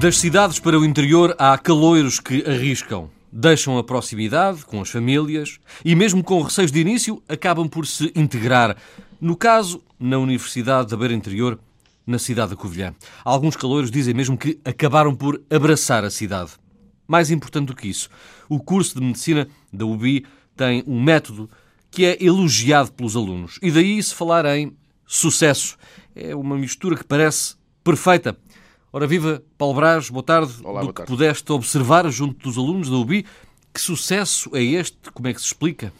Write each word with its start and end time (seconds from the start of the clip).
Das 0.00 0.16
cidades 0.16 0.60
para 0.60 0.78
o 0.78 0.84
interior 0.84 1.34
há 1.40 1.58
caloiros 1.58 2.20
que 2.20 2.48
arriscam. 2.48 3.10
Deixam 3.32 3.76
a 3.78 3.82
proximidade 3.82 4.64
com 4.64 4.80
as 4.80 4.90
famílias 4.90 5.58
e, 5.84 5.92
mesmo 5.96 6.22
com 6.22 6.40
receios 6.40 6.70
de 6.70 6.78
início, 6.78 7.20
acabam 7.28 7.68
por 7.68 7.84
se 7.84 8.12
integrar. 8.14 8.76
No 9.20 9.34
caso, 9.34 9.82
na 9.98 10.16
Universidade 10.16 10.88
da 10.90 10.96
Beira 10.96 11.14
Interior, 11.14 11.58
na 12.06 12.16
cidade 12.16 12.50
da 12.50 12.56
Covilhã. 12.56 12.94
Alguns 13.24 13.56
caloiros 13.56 13.90
dizem 13.90 14.14
mesmo 14.14 14.38
que 14.38 14.60
acabaram 14.64 15.16
por 15.16 15.42
abraçar 15.50 16.04
a 16.04 16.10
cidade. 16.10 16.52
Mais 17.04 17.32
importante 17.32 17.66
do 17.66 17.74
que 17.74 17.88
isso, 17.88 18.08
o 18.48 18.60
curso 18.60 18.94
de 18.94 19.04
medicina 19.04 19.48
da 19.72 19.84
UBI 19.84 20.24
tem 20.56 20.84
um 20.86 21.02
método 21.02 21.50
que 21.90 22.04
é 22.04 22.24
elogiado 22.24 22.92
pelos 22.92 23.16
alunos. 23.16 23.58
E 23.60 23.72
daí 23.72 24.00
se 24.00 24.14
falar 24.14 24.46
em 24.46 24.72
sucesso. 25.04 25.76
É 26.14 26.36
uma 26.36 26.56
mistura 26.56 26.96
que 26.96 27.04
parece 27.04 27.56
perfeita. 27.82 28.38
Ora 28.92 29.06
viva, 29.06 29.42
Paulo 29.56 29.74
Braz, 29.74 30.08
boa 30.08 30.22
tarde. 30.22 30.52
Olá, 30.64 30.80
do 30.80 30.84
boa 30.84 30.92
que 30.92 31.02
tarde. 31.02 31.10
pudeste 31.12 31.52
observar 31.52 32.08
junto 32.10 32.42
dos 32.48 32.56
alunos 32.56 32.88
da 32.88 32.96
UBI, 32.96 33.24
que 33.72 33.80
sucesso 33.80 34.50
é 34.54 34.62
este? 34.62 34.96
Como 35.12 35.28
é 35.28 35.34
que 35.34 35.40
se 35.40 35.46
explica? 35.46 35.92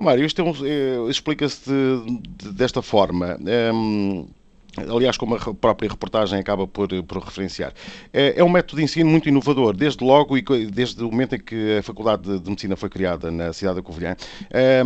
Mário, 0.00 0.24
isto 0.24 0.40
é 0.40 0.44
um- 0.44 0.66
é- 1.06 1.10
explica-se 1.10 1.68
de- 1.68 2.20
de- 2.28 2.52
desta 2.52 2.80
forma. 2.80 3.36
Hum, 3.74 4.28
Aliás, 4.76 5.18
como 5.18 5.34
a 5.34 5.38
própria 5.54 5.90
reportagem 5.90 6.38
acaba 6.38 6.66
por, 6.66 6.88
por 7.04 7.18
referenciar. 7.22 7.74
É, 8.10 8.34
é 8.40 8.42
um 8.44 8.48
método 8.48 8.78
de 8.78 8.84
ensino 8.84 9.10
muito 9.10 9.28
inovador, 9.28 9.76
desde 9.76 10.02
logo 10.02 10.34
e 10.38 10.42
desde 10.70 11.02
o 11.04 11.10
momento 11.10 11.34
em 11.34 11.38
que 11.40 11.76
a 11.78 11.82
Faculdade 11.82 12.38
de- 12.38 12.48
Medicina 12.48 12.74
foi 12.74 12.88
criada 12.88 13.30
na 13.30 13.52
cidade 13.52 13.76
da 13.76 13.82
Covilhã, 13.82 14.16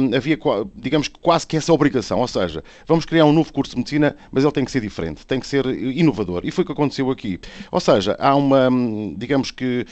hum, 0.00 0.10
havia, 0.16 0.36
digamos, 0.74 1.06
quase 1.06 1.46
que 1.46 1.56
essa 1.56 1.72
obrigação, 1.72 2.18
ou 2.18 2.26
seja, 2.26 2.64
vamos 2.84 3.04
criar 3.04 3.26
um 3.26 3.32
novo 3.32 3.52
curso 3.52 3.72
de 3.72 3.76
Medicina, 3.78 4.16
mas 4.32 4.42
ele 4.42 4.52
tem 4.52 4.64
que 4.64 4.72
ser 4.72 4.80
diferente, 4.80 5.24
tem 5.24 5.38
que 5.38 5.46
ser 5.46 5.64
inovador. 5.66 6.40
E 6.44 6.50
foi 6.50 6.62
o 6.62 6.66
que 6.66 6.72
aconteceu 6.72 7.08
aqui. 7.10 7.38
Ou 7.70 7.78
seja, 7.78 8.16
há 8.18 8.34
uma, 8.34 8.68
hum, 8.68 9.14
digamos 9.16 9.52
que 9.52 9.86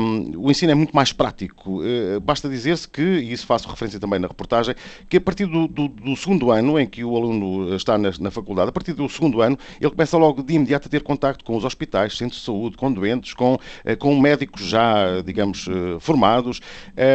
hum, 0.00 0.32
o 0.36 0.50
ensino 0.50 0.72
é 0.72 0.74
muito 0.74 0.94
mais 0.94 1.12
prático. 1.14 1.82
Eh, 1.82 2.20
Basta 2.20 2.48
dizer-se 2.48 2.86
que, 2.88 3.00
e 3.02 3.32
isso 3.32 3.46
faço 3.46 3.68
referência 3.68 3.98
também 3.98 4.18
na 4.18 4.28
reportagem, 4.28 4.74
que 5.08 5.16
a 5.16 5.20
partir 5.20 5.46
do, 5.46 5.66
do- 5.66 5.88
do 5.88 6.14
segundo 6.16 6.50
ano 6.50 6.78
em 6.78 6.86
que 6.86 7.02
o 7.04 7.16
aluno 7.16 7.74
está 7.74 7.96
na, 7.96 8.10
na 8.20 8.30
faculdade, 8.30 8.68
a 8.68 8.72
partir 8.72 8.92
do 8.92 9.08
segundo 9.08 9.29
ano, 9.38 9.58
ele 9.80 9.90
começa 9.90 10.16
logo 10.16 10.42
de 10.42 10.54
imediato 10.54 10.88
a 10.88 10.90
ter 10.90 11.02
contacto 11.02 11.44
com 11.44 11.56
os 11.56 11.64
hospitais, 11.64 12.16
centros 12.16 12.40
de 12.40 12.46
saúde, 12.46 12.76
com 12.76 12.92
doentes, 12.92 13.34
com, 13.34 13.58
eh, 13.84 13.96
com 13.96 14.18
médicos 14.18 14.66
já, 14.66 15.20
digamos, 15.20 15.66
eh, 15.68 15.98
formados, 16.00 16.60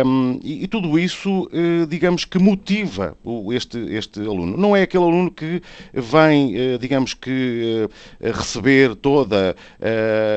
Hum, 0.05 0.39
e, 0.43 0.63
e 0.63 0.67
tudo 0.67 0.97
isso, 0.97 1.49
eh, 1.53 1.85
digamos, 1.87 2.25
que 2.25 2.39
motiva 2.39 3.17
este, 3.53 3.77
este 3.95 4.19
aluno. 4.19 4.57
Não 4.57 4.75
é 4.75 4.83
aquele 4.83 5.03
aluno 5.03 5.31
que 5.31 5.61
vem, 5.93 6.53
digamos 6.79 7.13
que, 7.13 7.87
receber 8.21 8.95
toda 8.95 9.55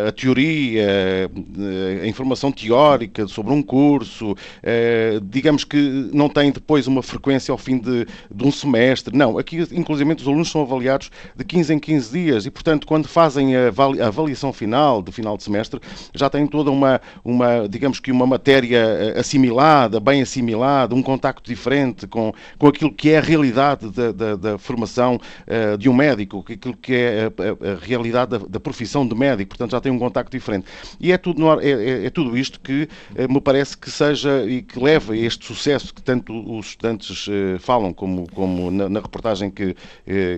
a 0.07 0.13
teoria, 0.13 1.31
a 2.03 2.07
informação 2.07 2.53
teórica 2.53 3.27
sobre 3.27 3.53
um 3.53 3.63
curso, 3.63 4.35
digamos 5.25 5.65
que 5.65 6.11
não 6.13 6.29
tem 6.29 6.51
depois 6.51 6.87
uma 6.87 7.03
frequência 7.03 7.53
ao 7.53 7.59
fim 7.59 7.79
de, 7.79 8.07
de 8.31 8.45
um 8.45 8.53
semestre. 8.53 9.17
Não, 9.17 9.39
aqui, 9.39 9.59
inclusive, 9.73 10.13
os 10.15 10.27
alunos 10.27 10.51
são 10.51 10.63
avaliados 10.63 11.11
de 11.37 11.45
15 11.45 11.68
em 11.71 11.79
15 11.79 12.11
dias 12.13 12.47
e, 12.47 12.51
portanto, 12.51 12.87
quando 12.87 13.09
fazem 13.09 13.57
a 13.57 13.69
avali- 13.69 14.01
a 14.01 14.07
avaliação 14.09 14.53
final, 14.53 15.03
de 15.03 15.13
final 15.13 15.37
de 15.37 15.43
semestre, 15.43 15.81
já 16.15 16.29
têm 16.31 16.47
toda 16.47 16.71
uma, 16.71 17.01
uma 17.25 17.69
digamos 17.69 18.01
que 18.01 18.11
uma 18.13 18.27
matéria 18.27 18.79
eh, 18.79 19.21
assimilada, 19.21 20.01
bem 20.01 20.23
assimilada, 20.23 20.95
um 20.95 21.03
contacto 21.03 21.49
diferente 21.51 22.07
com, 22.07 22.33
com 22.59 22.67
aquilo 22.69 22.93
que 22.93 23.11
é 23.11 23.19
a 23.19 23.21
realidade 23.21 23.91
da, 23.91 24.13
da- 24.13 24.37
da 24.37 24.59
formação 24.59 25.19
eh, 25.47 25.77
de 25.77 25.89
um 25.89 25.95
médico, 25.95 26.45
aquilo 26.49 26.77
que 26.77 26.95
é 26.95 27.25
a, 27.25 27.27
a- 27.27 27.73
a 27.73 27.79
realidade 27.85 28.31
da, 28.33 28.39
da 28.39 28.61
profissão 28.61 29.07
de 29.07 29.15
médico, 29.15 29.51
portanto 29.51 29.71
já 29.73 29.81
tem 29.81 29.91
um 29.93 29.99
contacto 29.99 30.31
diferente. 30.37 30.67
E 31.01 31.13
é 31.13 31.19
tudo, 31.19 31.61
é, 31.61 31.71
é- 31.71 32.07
é 32.07 32.11
tudo 32.11 32.37
isto 32.37 32.61
que 32.61 32.89
eh, 33.15 33.27
me 33.29 33.41
parece 33.41 33.77
que 33.77 33.91
seja 33.91 34.45
e 34.47 34.63
que 34.63 34.79
leva 34.79 35.13
a 35.13 35.17
este 35.17 35.45
sucesso 35.47 35.95
que 35.95 36.03
tanto 36.03 36.33
os 36.59 36.67
estudantes 36.69 37.27
falam, 37.61 37.93
como, 37.93 38.27
como 38.33 38.71
na, 38.71 38.89
na 38.89 39.01
reportagem 39.01 39.51
que, 39.51 39.75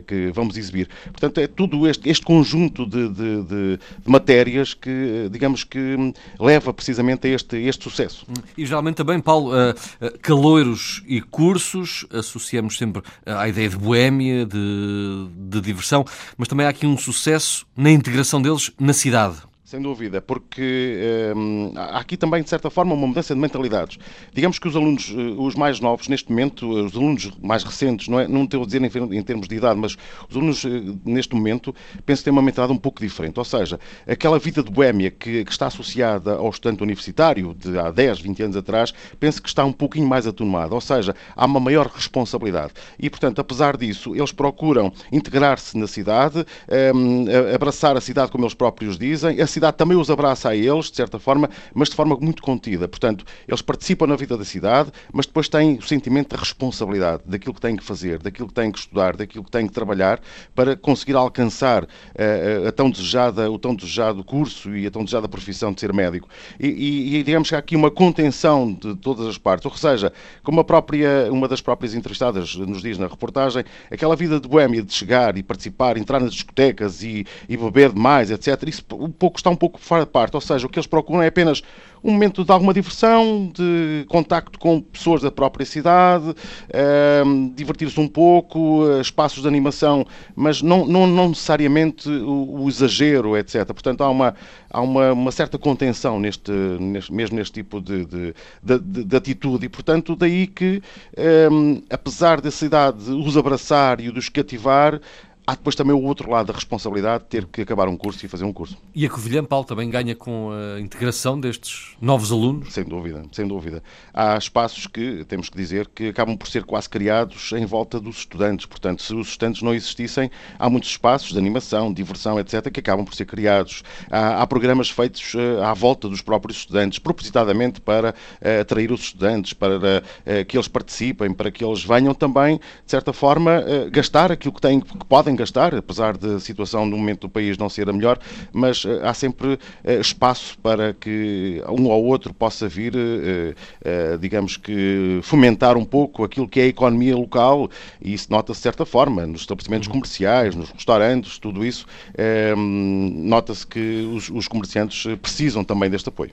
que 0.06 0.30
vamos 0.32 0.56
exibir. 0.56 0.88
É 1.26 1.46
tudo 1.46 1.86
este, 1.88 2.08
este 2.08 2.24
conjunto 2.24 2.86
de, 2.86 3.08
de- 3.08 3.42
de- 3.42 3.76
de 3.76 3.78
matérias 4.06 4.74
que, 4.74 5.28
digamos 5.30 5.64
que, 5.64 5.78
hum, 5.78 6.12
leva 6.38 6.72
precisamente 6.72 7.26
a 7.26 7.30
este, 7.30 7.56
este 7.58 7.84
sucesso. 7.84 8.26
E 8.56 8.64
geralmente 8.64 8.96
também, 8.96 9.20
Paulo, 9.20 9.54
eh, 9.54 9.74
eh, 10.00 10.14
caloiros 10.22 11.02
e 11.06 11.20
cursos, 11.20 12.06
associamos 12.12 12.76
sempre 12.78 13.02
à 13.26 13.48
ideia 13.48 13.68
de 13.68 13.76
boémia, 13.76 14.46
de, 14.46 15.28
de 15.36 15.60
diversão, 15.60 16.04
mas 16.36 16.48
também 16.48 16.66
há 16.66 16.70
aqui 16.70 16.86
um 16.86 16.96
sucesso 16.96 17.66
na 17.76 17.90
integração 17.90 18.40
deles 18.40 18.70
na 18.78 18.92
cidade. 18.92 19.36
Sem 19.70 19.80
dúvida, 19.80 20.20
porque 20.20 21.32
hum, 21.36 21.72
há 21.76 22.00
aqui 22.00 22.16
também, 22.16 22.42
de 22.42 22.50
certa 22.50 22.68
forma, 22.68 22.92
uma 22.92 23.06
mudança 23.06 23.32
de 23.32 23.40
mentalidades. 23.40 24.00
Digamos 24.34 24.58
que 24.58 24.66
os 24.66 24.74
alunos, 24.74 25.14
eh, 25.16 25.34
os 25.38 25.54
mais 25.54 25.78
novos, 25.78 26.08
neste 26.08 26.28
momento, 26.28 26.76
eh, 26.76 26.82
os 26.82 26.96
alunos 26.96 27.30
mais 27.40 27.62
recentes, 27.62 28.08
não, 28.08 28.18
é, 28.18 28.26
não 28.26 28.42
estou 28.42 28.64
a 28.64 28.66
dizer 28.66 28.82
em, 28.82 29.22
termos 29.22 29.46
de 29.46 29.54
idade, 29.54 29.78
mas 29.78 29.96
os 30.28 30.36
alunos, 30.36 30.64
eh, 30.64 30.70
neste 31.04 31.36
momento, 31.36 31.72
penso 32.04 32.24
têm 32.24 32.32
uma 32.32 32.42
mentalidade 32.42 32.76
um 32.76 32.82
pouco 32.82 33.00
diferente. 33.00 33.38
Ou 33.38 33.44
seja, 33.44 33.78
aquela 34.08 34.40
vida 34.40 34.60
de 34.60 34.72
boémia 34.72 35.08
que, 35.08 35.44
que 35.44 35.52
está 35.52 35.68
associada 35.68 36.32
ao 36.32 36.50
estudante 36.50 36.82
universitário 36.82 37.54
de 37.54 37.78
há 37.78 37.92
10, 37.92 38.18
20 38.22 38.42
anos 38.42 38.56
atrás, 38.56 38.92
penso 39.20 39.40
que 39.40 39.48
está 39.48 39.64
um 39.64 39.72
pouquinho 39.72 40.08
mais 40.08 40.26
atenuada. 40.26 40.74
Ou 40.74 40.80
seja, 40.80 41.14
há 41.36 41.46
uma 41.46 41.60
maior 41.60 41.86
responsabilidade. 41.86 42.72
E, 42.98 43.08
portanto, 43.08 43.40
apesar 43.40 43.76
disso, 43.76 44.16
eles 44.16 44.32
procuram 44.32 44.92
integrar-se 45.12 45.78
na 45.78 45.86
cidade, 45.86 46.44
hum, 46.92 47.26
abraçar 47.54 47.96
a 47.96 48.00
cidade 48.00 48.32
como 48.32 48.42
eles 48.42 48.54
próprios 48.54 48.98
dizem. 48.98 49.40
A 49.40 49.46
cidade 49.46 49.59
também 49.72 49.96
os 49.96 50.10
abraça 50.10 50.48
a 50.48 50.56
eles, 50.56 50.90
de 50.90 50.96
certa 50.96 51.18
forma, 51.18 51.48
mas 51.74 51.88
de 51.88 51.96
forma 51.96 52.16
muito 52.20 52.42
contida. 52.42 52.88
Portanto, 52.88 53.24
eles 53.46 53.62
participam 53.62 54.06
na 54.06 54.16
vida 54.16 54.36
da 54.36 54.44
cidade, 54.44 54.90
mas 55.12 55.26
depois 55.26 55.48
têm 55.48 55.76
o 55.76 55.82
sentimento 55.82 56.30
da 56.30 56.36
responsabilidade 56.36 57.22
daquilo 57.26 57.54
que 57.54 57.60
têm 57.60 57.76
que 57.76 57.84
fazer, 57.84 58.18
daquilo 58.18 58.48
que 58.48 58.54
têm 58.54 58.70
que 58.72 58.78
estudar, 58.78 59.16
daquilo 59.16 59.44
que 59.44 59.50
têm 59.50 59.66
que 59.66 59.72
trabalhar 59.72 60.20
para 60.54 60.76
conseguir 60.76 61.16
alcançar 61.16 61.86
eh, 62.14 62.64
a 62.66 62.72
tão 62.72 62.90
desejada, 62.90 63.50
o 63.50 63.58
tão 63.58 63.74
desejado 63.74 64.22
curso 64.24 64.74
e 64.76 64.86
a 64.86 64.90
tão 64.90 65.04
desejada 65.04 65.28
profissão 65.28 65.72
de 65.72 65.80
ser 65.80 65.92
médico. 65.92 66.28
E, 66.58 67.18
e- 67.18 67.22
digamos 67.22 67.48
que 67.48 67.54
há 67.54 67.58
aqui 67.58 67.76
uma 67.76 67.90
contenção 67.90 68.72
de 68.72 68.94
todas 68.96 69.26
as 69.26 69.38
partes. 69.38 69.66
Ou 69.66 69.76
seja, 69.76 70.12
como 70.42 70.60
a 70.60 70.64
própria, 70.64 71.28
uma 71.30 71.46
das 71.48 71.60
próprias 71.60 71.94
entrevistadas 71.94 72.54
nos 72.56 72.82
diz 72.82 72.98
na 72.98 73.06
reportagem, 73.06 73.64
aquela 73.90 74.16
vida 74.16 74.40
de 74.40 74.48
boémia 74.48 74.82
de 74.82 74.92
chegar 74.92 75.36
e 75.36 75.42
participar, 75.42 75.96
entrar 75.96 76.20
nas 76.20 76.32
discotecas 76.32 77.02
e, 77.02 77.26
e 77.48 77.56
beber 77.56 77.92
demais, 77.92 78.30
etc. 78.30 78.68
Isso 78.68 78.84
um 78.92 79.10
pouco, 79.10 79.38
está 79.38 79.49
um 79.50 79.56
pouco 79.56 79.78
parte. 80.12 80.34
Ou 80.34 80.40
seja, 80.40 80.66
o 80.66 80.70
que 80.70 80.78
eles 80.78 80.86
procuram 80.86 81.22
é 81.22 81.26
apenas 81.26 81.62
um 82.02 82.12
momento 82.12 82.44
de 82.44 82.50
alguma 82.50 82.72
diversão, 82.72 83.50
de 83.54 84.06
contacto 84.08 84.58
com 84.58 84.80
pessoas 84.80 85.20
da 85.20 85.30
própria 85.30 85.66
cidade, 85.66 86.34
ehm, 86.72 87.52
divertir-se 87.54 88.00
um 88.00 88.08
pouco, 88.08 88.88
eh, 88.90 89.00
espaços 89.00 89.42
de 89.42 89.48
animação, 89.48 90.06
mas 90.34 90.62
não, 90.62 90.86
não, 90.86 91.06
não 91.06 91.28
necessariamente 91.28 92.08
o, 92.08 92.62
o 92.64 92.68
exagero, 92.68 93.36
etc. 93.36 93.66
Portanto, 93.66 94.02
há 94.02 94.08
uma, 94.08 94.34
há 94.70 94.80
uma, 94.80 95.12
uma 95.12 95.30
certa 95.32 95.58
contenção 95.58 96.18
neste, 96.18 96.50
neste- 96.50 97.12
mesmo 97.12 97.36
neste 97.36 97.52
tipo 97.52 97.80
de, 97.80 98.04
de, 98.06 98.34
de- 98.62 98.78
de- 98.78 99.04
de 99.04 99.16
atitude 99.16 99.66
e, 99.66 99.68
portanto, 99.68 100.16
daí 100.16 100.46
que, 100.46 100.82
ehm, 101.16 101.82
apesar 101.90 102.40
da 102.40 102.50
cidade 102.50 103.10
os 103.12 103.36
abraçar 103.36 104.00
e 104.00 104.08
os 104.08 104.28
cativar, 104.28 105.00
há 105.46 105.54
depois 105.54 105.74
também 105.74 105.94
o 105.94 106.02
outro 106.02 106.30
lado 106.30 106.46
da 106.46 106.52
responsabilidade 106.52 107.24
de 107.24 107.30
ter 107.30 107.46
que 107.46 107.62
acabar 107.62 107.88
um 107.88 107.96
curso 107.96 108.24
e 108.24 108.28
fazer 108.28 108.44
um 108.44 108.52
curso. 108.52 108.76
E 108.94 109.04
a 109.06 109.10
Covilhã, 109.10 109.44
Paulo, 109.44 109.64
também 109.64 109.88
ganha 109.90 110.14
com 110.14 110.50
a 110.50 110.80
integração 110.80 111.38
destes 111.38 111.96
novos 112.00 112.32
alunos. 112.32 112.72
Sem 112.72 112.84
dúvida, 112.84 113.24
sem 113.32 113.46
dúvida. 113.46 113.82
Há 114.12 114.36
espaços 114.36 114.86
que, 114.86 115.24
temos 115.24 115.48
que 115.48 115.56
dizer, 115.56 115.88
que 115.88 116.08
acabam 116.08 116.36
por 116.36 116.48
ser 116.48 116.64
quase 116.64 116.88
criados 116.88 117.52
em 117.52 117.64
volta 117.66 118.00
dos 118.00 118.18
estudantes. 118.18 118.66
Portanto, 118.66 119.02
se 119.02 119.14
os 119.14 119.28
estudantes 119.28 119.62
não 119.62 119.74
existissem, 119.74 120.30
há 120.58 120.68
muitos 120.68 120.90
espaços 120.90 121.32
de 121.32 121.38
animação, 121.38 121.92
diversão, 121.92 122.38
etc., 122.38 122.70
que 122.70 122.80
acabam 122.80 123.04
por 123.04 123.14
ser 123.14 123.24
criados. 123.24 123.82
Há, 124.10 124.42
há 124.42 124.46
programas 124.46 124.90
feitos 124.90 125.34
eh, 125.34 125.64
à 125.64 125.74
volta 125.74 126.08
dos 126.08 126.22
próprios 126.22 126.58
estudantes, 126.58 126.98
propositadamente 126.98 127.80
para 127.80 128.14
eh, 128.40 128.60
atrair 128.60 128.92
os 128.92 129.00
estudantes, 129.00 129.52
para 129.52 130.02
eh, 130.24 130.44
que 130.44 130.56
eles 130.56 130.68
participem, 130.68 131.32
para 131.32 131.50
que 131.50 131.64
eles 131.64 131.84
venham 131.84 132.14
também, 132.14 132.56
de 132.58 132.90
certa 132.90 133.12
forma, 133.12 133.64
eh, 133.66 133.90
gastar 133.90 134.32
aquilo 134.32 134.52
que, 134.52 134.60
têm, 134.60 134.80
que 134.80 135.04
podem 135.06 135.29
gastar, 135.36 135.74
apesar 135.74 136.16
da 136.16 136.38
situação 136.40 136.86
no 136.86 136.96
momento 136.96 137.22
do 137.22 137.28
país 137.28 137.56
não 137.58 137.68
ser 137.68 137.88
a 137.88 137.92
melhor, 137.92 138.18
mas 138.52 138.84
eh, 138.84 139.00
há 139.02 139.14
sempre 139.14 139.58
eh, 139.84 140.00
espaço 140.00 140.58
para 140.58 140.94
que 140.94 141.62
um 141.68 141.86
ou 141.86 142.04
outro 142.04 142.32
possa 142.32 142.68
vir, 142.68 142.94
eh, 142.96 144.16
digamos 144.18 144.56
que, 144.56 145.20
fomentar 145.22 145.76
um 145.76 145.84
pouco 145.84 146.24
aquilo 146.24 146.48
que 146.48 146.60
é 146.60 146.64
a 146.64 146.66
economia 146.66 147.16
local 147.16 147.68
e 148.00 148.12
isso 148.14 148.28
nota-se 148.30 148.58
de 148.58 148.62
certa 148.62 148.84
forma 148.84 149.26
nos 149.26 149.42
estabelecimentos 149.42 149.88
comerciais, 149.88 150.54
nos 150.54 150.70
restaurantes, 150.70 151.38
tudo 151.38 151.64
isso, 151.64 151.86
eh, 152.14 152.54
nota-se 152.56 153.66
que 153.66 154.08
os, 154.12 154.30
os 154.30 154.48
comerciantes 154.48 155.04
precisam 155.20 155.64
também 155.64 155.90
deste 155.90 156.08
apoio. 156.08 156.32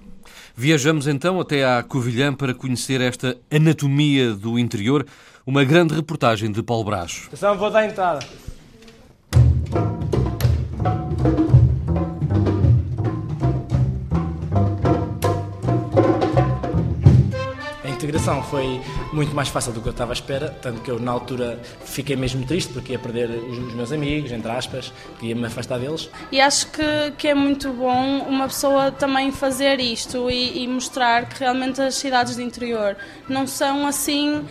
Viajamos 0.56 1.08
então 1.08 1.40
até 1.40 1.64
à 1.64 1.84
Covilhã 1.84 2.34
para 2.34 2.54
conhecer 2.54 3.00
esta 3.00 3.38
anatomia 3.52 4.34
do 4.34 4.58
interior, 4.58 5.06
uma 5.46 5.64
grande 5.64 5.94
reportagem 5.94 6.52
de 6.52 6.64
Paulo 6.64 6.84
Brás. 6.84 7.26
Atenção, 7.28 7.58
vou 7.58 7.70
dar 7.70 7.86
entrada 7.86 8.26
integração 18.18 18.42
foi 18.44 18.80
muito 19.12 19.36
mais 19.36 19.50
fácil 19.50 19.74
do 19.74 19.82
que 19.82 19.88
eu 19.88 19.92
estava 19.92 20.12
à 20.12 20.14
espera, 20.14 20.50
tanto 20.62 20.82
que 20.82 20.90
eu 20.90 21.00
na 21.00 21.12
altura 21.12 21.60
fiquei 21.84 22.16
mesmo 22.16 22.46
triste 22.46 22.72
porque 22.72 22.94
ia 22.94 23.00
perder 23.00 23.30
os, 23.30 23.74
meus 23.74 23.92
amigos, 23.92 24.32
entre 24.32 24.52
aspas, 24.52 24.94
ia 25.22 25.36
me 25.36 25.46
afastar 25.46 25.80
deles. 25.80 26.10
E 26.32 26.40
acho 26.40 26.68
que, 26.72 27.12
que 27.18 27.28
é 27.28 27.34
muito 27.34 27.72
bom 27.74 28.20
uma 28.28 28.48
pessoa 28.48 28.92
também 28.92 29.32
fazer 29.32 29.80
isto 29.80 30.30
e, 30.30 30.64
e 30.64 30.68
mostrar 30.68 31.28
que 31.28 31.40
realmente 31.40 31.82
as 31.82 31.96
cidades 31.96 32.36
de 32.36 32.44
interior 32.44 32.96
não 33.28 33.46
são 33.46 33.86
assim 33.86 34.46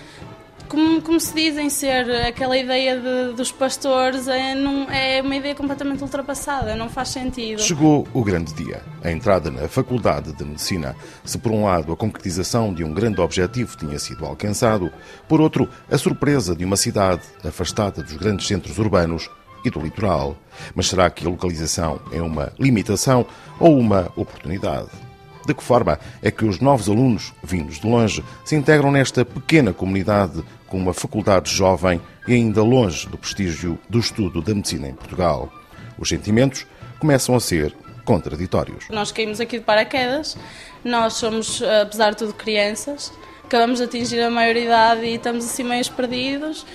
como, 0.68 1.00
como 1.02 1.20
se 1.20 1.34
dizem 1.34 1.70
ser, 1.70 2.10
aquela 2.26 2.56
ideia 2.56 3.00
de, 3.00 3.34
dos 3.34 3.50
pastores 3.50 4.28
é, 4.28 4.54
não, 4.54 4.90
é 4.90 5.22
uma 5.22 5.36
ideia 5.36 5.54
completamente 5.54 6.02
ultrapassada, 6.02 6.74
não 6.76 6.88
faz 6.88 7.08
sentido. 7.08 7.60
Chegou 7.60 8.06
o 8.12 8.22
grande 8.22 8.52
dia, 8.54 8.82
a 9.02 9.10
entrada 9.10 9.50
na 9.50 9.68
Faculdade 9.68 10.32
de 10.32 10.44
Medicina. 10.44 10.94
Se 11.24 11.38
por 11.38 11.52
um 11.52 11.64
lado 11.64 11.92
a 11.92 11.96
concretização 11.96 12.72
de 12.72 12.84
um 12.84 12.92
grande 12.92 13.20
objetivo 13.20 13.76
tinha 13.76 13.98
sido 13.98 14.24
alcançado, 14.24 14.92
por 15.28 15.40
outro 15.40 15.68
a 15.90 15.98
surpresa 15.98 16.54
de 16.54 16.64
uma 16.64 16.76
cidade 16.76 17.22
afastada 17.44 18.02
dos 18.02 18.16
grandes 18.16 18.46
centros 18.46 18.78
urbanos 18.78 19.30
e 19.64 19.70
do 19.70 19.80
litoral. 19.80 20.36
Mas 20.74 20.88
será 20.88 21.10
que 21.10 21.26
a 21.26 21.30
localização 21.30 22.00
é 22.12 22.22
uma 22.22 22.52
limitação 22.58 23.26
ou 23.58 23.78
uma 23.78 24.12
oportunidade? 24.16 25.05
De 25.46 25.54
que 25.54 25.62
forma 25.62 25.98
é 26.20 26.30
que 26.30 26.44
os 26.44 26.58
novos 26.58 26.88
alunos, 26.88 27.32
vindos 27.40 27.78
de 27.78 27.86
longe, 27.86 28.24
se 28.44 28.56
integram 28.56 28.90
nesta 28.90 29.24
pequena 29.24 29.72
comunidade 29.72 30.42
com 30.66 30.76
uma 30.76 30.92
faculdade 30.92 31.54
jovem 31.54 32.00
e 32.26 32.34
ainda 32.34 32.64
longe 32.64 33.06
do 33.06 33.16
prestígio 33.16 33.78
do 33.88 34.00
estudo 34.00 34.42
da 34.42 34.52
medicina 34.52 34.88
em 34.88 34.94
Portugal? 34.94 35.52
Os 35.96 36.08
sentimentos 36.08 36.66
começam 36.98 37.36
a 37.36 37.40
ser 37.40 37.72
contraditórios. 38.04 38.88
Nós 38.90 39.12
caímos 39.12 39.40
aqui 39.40 39.58
de 39.58 39.64
paraquedas, 39.64 40.36
nós 40.84 41.12
somos, 41.14 41.62
apesar 41.62 42.10
de 42.10 42.16
tudo, 42.16 42.34
crianças, 42.34 43.12
acabamos 43.44 43.78
de 43.78 43.84
atingir 43.84 44.20
a 44.20 44.30
maioridade 44.30 45.04
e 45.04 45.14
estamos 45.14 45.44
assim 45.44 45.62
meio 45.62 45.88
perdidos. 45.92 46.66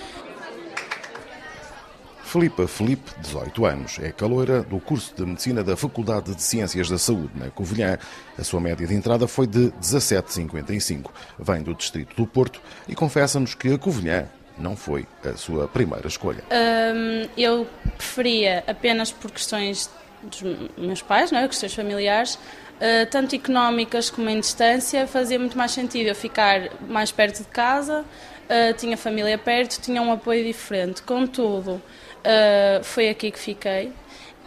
Filipa 2.32 2.66
Felipe, 2.66 3.12
18 3.20 3.66
anos, 3.66 4.00
é 4.02 4.10
caloira 4.10 4.64
do 4.64 4.80
curso 4.80 5.14
de 5.14 5.26
Medicina 5.26 5.62
da 5.66 5.76
Faculdade 5.76 6.34
de 6.34 6.42
Ciências 6.42 6.90
da 6.90 6.98
Saúde, 6.98 7.30
na 7.36 7.50
Covilhã. 7.50 7.98
A 8.40 8.44
sua 8.46 8.62
média 8.62 8.88
de 8.88 8.96
entrada 8.96 9.28
foi 9.28 9.46
de 9.46 9.70
17,55. 9.82 11.12
Vem 11.38 11.62
do 11.62 11.76
distrito 11.76 12.16
do 12.16 12.26
Porto 12.26 12.62
e 12.88 12.96
confessa-nos 12.96 13.54
que 13.54 13.74
a 13.74 13.78
Covilhã 13.78 14.30
não 14.58 14.78
foi 14.78 15.06
a 15.26 15.36
sua 15.36 15.68
primeira 15.68 16.08
escolha. 16.08 16.42
Hum, 16.50 17.28
eu 17.38 17.68
preferia 17.98 18.64
apenas 18.66 19.12
por 19.12 19.30
questões 19.30 19.90
dos 20.24 20.42
meus 20.78 21.02
pais, 21.02 21.34
não 21.34 21.40
é? 21.40 21.48
questões 21.50 21.74
familiares, 21.74 22.36
uh, 22.36 23.06
tanto 23.12 23.36
económicas 23.36 24.10
como 24.10 24.30
em 24.30 24.40
distância, 24.40 25.06
fazia 25.06 25.38
muito 25.38 25.58
mais 25.58 25.72
sentido 25.72 26.08
eu 26.08 26.16
ficar 26.16 26.70
mais 26.88 27.12
perto 27.12 27.40
de 27.40 27.50
casa, 27.50 28.06
uh, 28.06 28.74
tinha 28.78 28.96
família 28.96 29.38
perto, 29.38 29.82
tinha 29.82 30.02
um 30.02 30.14
apoio 30.14 30.46
diferente. 30.46 31.02
Contudo, 31.02 31.82
Uh, 32.24 32.84
foi 32.84 33.10
aqui 33.10 33.32
que 33.32 33.40
fiquei 33.40 33.92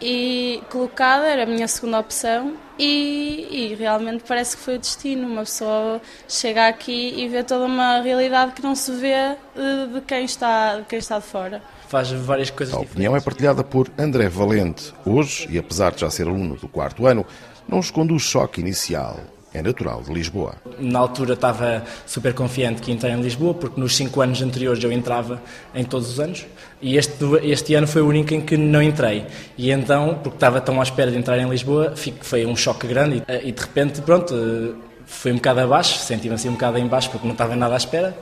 e 0.01 0.61
colocada 0.69 1.25
era 1.25 1.43
a 1.43 1.45
minha 1.45 1.67
segunda 1.67 1.99
opção 1.99 2.53
e, 2.77 3.47
e, 3.49 3.75
realmente 3.75 4.23
parece 4.27 4.57
que 4.57 4.63
foi 4.63 4.75
o 4.75 4.79
destino. 4.79 5.27
Uma 5.27 5.43
pessoa 5.43 6.01
chega 6.27 6.67
aqui 6.67 7.13
e 7.17 7.27
vê 7.29 7.43
toda 7.43 7.65
uma 7.65 8.01
realidade 8.01 8.51
que 8.51 8.61
não 8.61 8.75
se 8.75 8.91
vê 8.91 9.35
de, 9.55 9.93
de 9.93 10.01
quem, 10.01 10.25
está, 10.25 10.77
de 10.77 10.83
quem 10.83 10.99
está 10.99 11.19
de 11.19 11.25
fora. 11.25 11.61
Faz 11.87 12.11
várias 12.11 12.49
coisas 12.49 12.75
A 12.75 12.79
opinião 12.79 13.15
é 13.15 13.21
partilhada 13.21 13.63
por 13.63 13.89
André 13.97 14.27
Valente. 14.27 14.93
Hoje, 15.05 15.47
e 15.49 15.57
apesar 15.57 15.93
de 15.93 16.01
já 16.01 16.09
ser 16.09 16.27
aluno 16.27 16.55
do 16.55 16.67
quarto 16.67 17.07
ano, 17.07 17.25
não 17.67 17.79
esconde 17.79 18.11
o 18.11 18.19
choque 18.19 18.59
inicial 18.59 19.19
é 19.55 19.61
natural 19.61 20.03
de 20.03 20.13
Lisboa. 20.13 20.55
Na 20.77 20.99
altura 20.99 21.33
estava 21.33 21.83
super 22.05 22.33
confiante 22.33 22.81
que 22.81 22.91
ia 22.91 22.95
entrar 22.95 23.09
em 23.11 23.21
Lisboa, 23.21 23.53
porque 23.53 23.79
nos 23.79 23.95
cinco 23.95 24.19
anos 24.19 24.41
anteriores 24.41 24.83
eu 24.83 24.91
entrava 24.91 25.41
em 25.73 25.83
todos 25.83 26.09
os 26.09 26.19
anos, 26.19 26.45
e 26.85 26.97
este, 26.97 27.25
este 27.41 27.73
ano 27.73 27.87
foi 27.87 28.03
o 28.03 28.07
único 28.07 28.31
em 28.35 28.41
que 28.41 28.55
não 28.55 28.79
entrei. 28.79 29.25
E 29.57 29.71
então, 29.71 30.19
porque 30.21 30.37
estava 30.37 30.61
tão 30.61 30.79
à 30.79 30.83
espera 30.83 31.09
de 31.09 31.17
entrar 31.17 31.35
em 31.39 31.49
Lisboa, 31.49 31.95
foi 32.21 32.45
um 32.45 32.55
choque 32.55 32.85
grande, 32.85 33.23
e, 33.27 33.49
e 33.49 33.51
de 33.51 33.59
repente, 33.59 34.01
pronto, 34.03 34.75
foi 35.03 35.31
um 35.31 35.35
bocado 35.37 35.61
abaixo, 35.61 35.97
senti-me 35.97 36.35
assim 36.35 36.47
um 36.47 36.51
bocado 36.51 36.77
em 36.77 36.85
baixo, 36.85 37.09
porque 37.09 37.25
não 37.25 37.33
estava 37.33 37.55
nada 37.55 37.73
à 37.73 37.77
espera, 37.77 38.15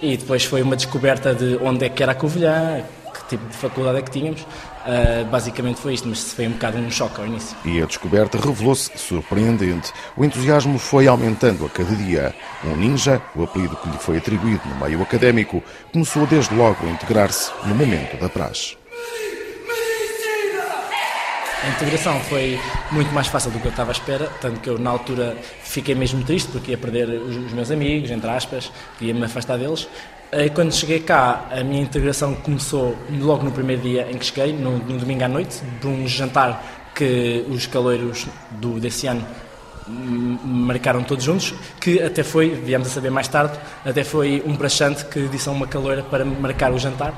e 0.00 0.16
depois 0.16 0.44
foi 0.44 0.62
uma 0.62 0.76
descoberta 0.76 1.34
de 1.34 1.58
onde 1.60 1.86
é 1.86 1.88
que 1.88 2.04
era 2.04 2.12
a 2.12 2.14
Covilhã, 2.14 2.84
que 3.12 3.30
tipo 3.30 3.48
de 3.48 3.56
faculdade 3.56 3.98
é 3.98 4.02
que 4.02 4.12
tínhamos. 4.12 4.46
Uh, 4.84 5.24
basicamente 5.30 5.80
foi 5.80 5.94
isto, 5.94 6.06
mas 6.06 6.32
foi 6.32 6.46
um 6.46 6.52
bocado 6.52 6.76
um 6.76 6.90
choque 6.90 7.20
ao 7.20 7.26
início. 7.26 7.56
E 7.64 7.80
a 7.80 7.86
descoberta 7.86 8.38
revelou-se 8.38 8.90
surpreendente. 8.96 9.92
O 10.16 10.24
entusiasmo 10.24 10.78
foi 10.78 11.06
aumentando 11.06 11.64
a 11.64 11.70
cada 11.70 11.94
dia. 11.96 12.34
Um 12.64 12.76
ninja, 12.76 13.20
o 13.34 13.42
apelido 13.42 13.76
que 13.76 13.88
lhe 13.88 13.98
foi 13.98 14.18
atribuído 14.18 14.60
no 14.68 14.84
meio 14.84 15.02
académico, 15.02 15.62
começou 15.90 16.26
desde 16.26 16.54
logo 16.54 16.86
a 16.86 16.90
integrar-se 16.90 17.50
no 17.64 17.74
momento 17.74 18.20
da 18.20 18.28
praxe. 18.28 18.76
A 21.64 21.68
integração 21.70 22.20
foi 22.20 22.60
muito 22.92 23.10
mais 23.14 23.26
fácil 23.26 23.50
do 23.50 23.58
que 23.58 23.64
eu 23.64 23.70
estava 23.70 23.90
à 23.90 23.92
espera, 23.92 24.28
tanto 24.38 24.60
que 24.60 24.68
eu 24.68 24.78
na 24.78 24.90
altura 24.90 25.34
fiquei 25.62 25.94
mesmo 25.94 26.22
triste 26.22 26.52
porque 26.52 26.72
ia 26.72 26.76
perder 26.76 27.08
os 27.08 27.52
meus 27.54 27.70
amigos, 27.70 28.10
entre 28.10 28.28
aspas, 28.28 28.70
ia 29.00 29.14
me 29.14 29.24
afastar 29.24 29.56
deles. 29.56 29.88
E 30.30 30.50
quando 30.50 30.74
cheguei 30.74 31.00
cá, 31.00 31.48
a 31.50 31.64
minha 31.64 31.80
integração 31.80 32.34
começou 32.34 32.94
logo 33.18 33.44
no 33.44 33.50
primeiro 33.50 33.80
dia 33.80 34.06
em 34.10 34.18
que 34.18 34.26
cheguei, 34.26 34.52
no, 34.52 34.76
no 34.76 34.98
domingo 34.98 35.24
à 35.24 35.28
noite, 35.28 35.62
de 35.80 35.86
um 35.86 36.06
jantar 36.06 36.62
que 36.94 37.46
os 37.48 37.66
caloiros 37.66 38.26
do, 38.50 38.78
desse 38.78 39.06
ano 39.06 39.26
marcaram 39.86 41.02
todos 41.02 41.24
juntos, 41.24 41.54
que 41.80 42.02
até 42.02 42.22
foi, 42.22 42.50
viemos 42.50 42.88
a 42.88 42.90
saber 42.90 43.10
mais 43.10 43.28
tarde, 43.28 43.58
até 43.84 44.02
foi 44.02 44.42
um 44.46 44.56
praxante 44.56 45.04
que 45.06 45.28
disse 45.28 45.48
a 45.48 45.52
uma 45.52 45.66
caloira 45.66 46.02
para 46.02 46.24
marcar 46.24 46.72
o 46.72 46.78
jantar. 46.78 47.12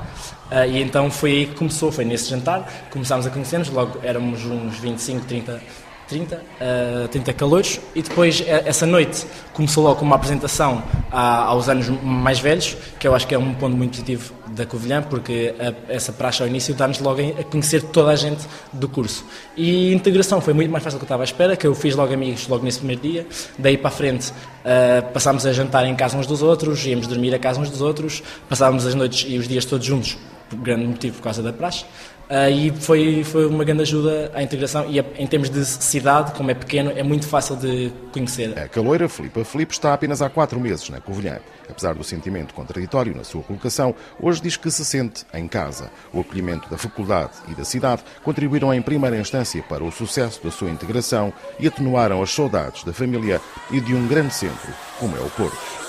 Uh, 0.51 0.69
e 0.69 0.81
então 0.81 1.11
foi 1.11 1.31
aí 1.31 1.45
que 1.47 1.55
começou, 1.55 1.91
foi 1.91 2.05
nesse 2.05 2.29
jantar, 2.29 2.87
começámos 2.89 3.27
a 3.27 3.29
conhecer-nos, 3.29 3.69
logo 3.69 3.99
éramos 4.03 4.45
uns 4.45 4.77
25, 4.79 5.25
30 5.25 5.61
30, 6.07 6.35
uh, 6.35 7.07
30 7.09 7.33
calores 7.33 7.81
e 7.93 8.01
depois 8.01 8.41
eh, 8.45 8.63
essa 8.65 8.85
noite 8.85 9.25
começou 9.53 9.83
logo 9.83 9.97
com 9.97 10.05
uma 10.05 10.15
apresentação 10.15 10.81
a, 11.11 11.43
aos 11.45 11.67
anos 11.67 11.89
mais 12.01 12.39
velhos, 12.39 12.77
que 12.99 13.07
eu 13.07 13.13
acho 13.13 13.27
que 13.27 13.35
é 13.35 13.37
um 13.37 13.53
ponto 13.53 13.75
muito 13.75 13.91
positivo 13.91 14.33
da 14.47 14.65
Covilhã, 14.65 15.01
porque 15.01 15.53
a, 15.59 15.93
essa 15.93 16.13
praxe 16.13 16.41
ao 16.41 16.47
início 16.47 16.73
dá-nos 16.73 16.99
logo 16.99 17.21
a 17.21 17.43
conhecer 17.43 17.83
toda 17.83 18.11
a 18.11 18.15
gente 18.15 18.45
do 18.71 18.87
curso. 18.87 19.25
E 19.55 19.91
a 19.91 19.95
integração 19.95 20.39
foi 20.39 20.53
muito 20.53 20.71
mais 20.71 20.83
fácil 20.83 20.97
do 20.97 21.01
que 21.01 21.03
eu 21.05 21.07
estava 21.07 21.23
à 21.23 21.25
espera, 21.25 21.55
que 21.57 21.67
eu 21.67 21.75
fiz 21.75 21.95
logo 21.95 22.13
amigos 22.13 22.47
logo 22.47 22.63
nesse 22.63 22.79
primeiro 22.79 23.01
dia, 23.01 23.27
daí 23.57 23.77
para 23.77 23.89
a 23.89 23.91
frente 23.91 24.29
uh, 24.31 25.11
passámos 25.13 25.45
a 25.45 25.51
jantar 25.51 25.85
em 25.85 25.95
casa 25.95 26.17
uns 26.17 26.27
dos 26.27 26.41
outros, 26.41 26.85
íamos 26.85 27.07
dormir 27.07 27.35
a 27.35 27.39
casa 27.39 27.59
uns 27.59 27.69
dos 27.69 27.81
outros, 27.81 28.23
passávamos 28.47 28.85
as 28.85 28.95
noites 28.95 29.25
e 29.27 29.37
os 29.37 29.47
dias 29.47 29.65
todos 29.65 29.85
juntos, 29.85 30.17
grande 30.55 30.85
motivo 30.85 31.17
por 31.17 31.23
causa 31.23 31.43
da 31.43 31.51
praxe. 31.51 31.85
Uh, 32.29 32.49
e 32.51 32.71
foi, 32.71 33.23
foi 33.23 33.45
uma 33.45 33.63
grande 33.63 33.83
ajuda 33.83 34.29
à 34.33 34.43
integração 34.43 34.85
e 34.89 34.99
em 34.99 35.25
termos 35.25 35.49
de 35.49 35.63
cidade, 35.65 36.33
como 36.33 36.51
é 36.51 36.53
pequeno, 36.53 36.91
é 36.93 37.01
muito 37.01 37.25
fácil 37.25 37.55
de 37.55 37.89
conhecer. 38.11 38.57
A 38.59 38.67
caloira 38.67 39.07
Filipe 39.07 39.45
Filipe 39.45 39.71
está 39.71 39.93
apenas 39.93 40.21
há 40.21 40.29
quatro 40.29 40.59
meses 40.59 40.89
na 40.89 40.99
Covilhã. 40.99 41.39
Apesar 41.69 41.93
do 41.93 42.03
sentimento 42.03 42.53
contraditório 42.53 43.15
na 43.15 43.23
sua 43.23 43.41
colocação, 43.43 43.95
hoje 44.19 44.41
diz 44.41 44.57
que 44.57 44.69
se 44.69 44.83
sente 44.83 45.25
em 45.33 45.47
casa. 45.47 45.89
O 46.11 46.19
acolhimento 46.19 46.69
da 46.69 46.77
faculdade 46.77 47.31
e 47.47 47.55
da 47.55 47.63
cidade 47.63 48.03
contribuíram 48.23 48.73
em 48.73 48.81
primeira 48.81 49.17
instância 49.17 49.63
para 49.63 49.83
o 49.83 49.91
sucesso 49.91 50.43
da 50.43 50.51
sua 50.51 50.69
integração 50.69 51.31
e 51.57 51.67
atenuaram 51.67 52.21
as 52.21 52.33
saudades 52.33 52.83
da 52.83 52.91
família 52.91 53.39
e 53.71 53.79
de 53.79 53.95
um 53.95 54.05
grande 54.05 54.33
centro 54.33 54.73
como 54.99 55.15
é 55.15 55.21
o 55.21 55.29
Porto. 55.29 55.86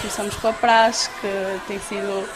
Começamos 0.00 0.34
com 0.36 0.48
a 0.48 0.52
praxe, 0.52 1.10
que 1.20 1.60
tem 1.68 1.78
sido 1.78 2.28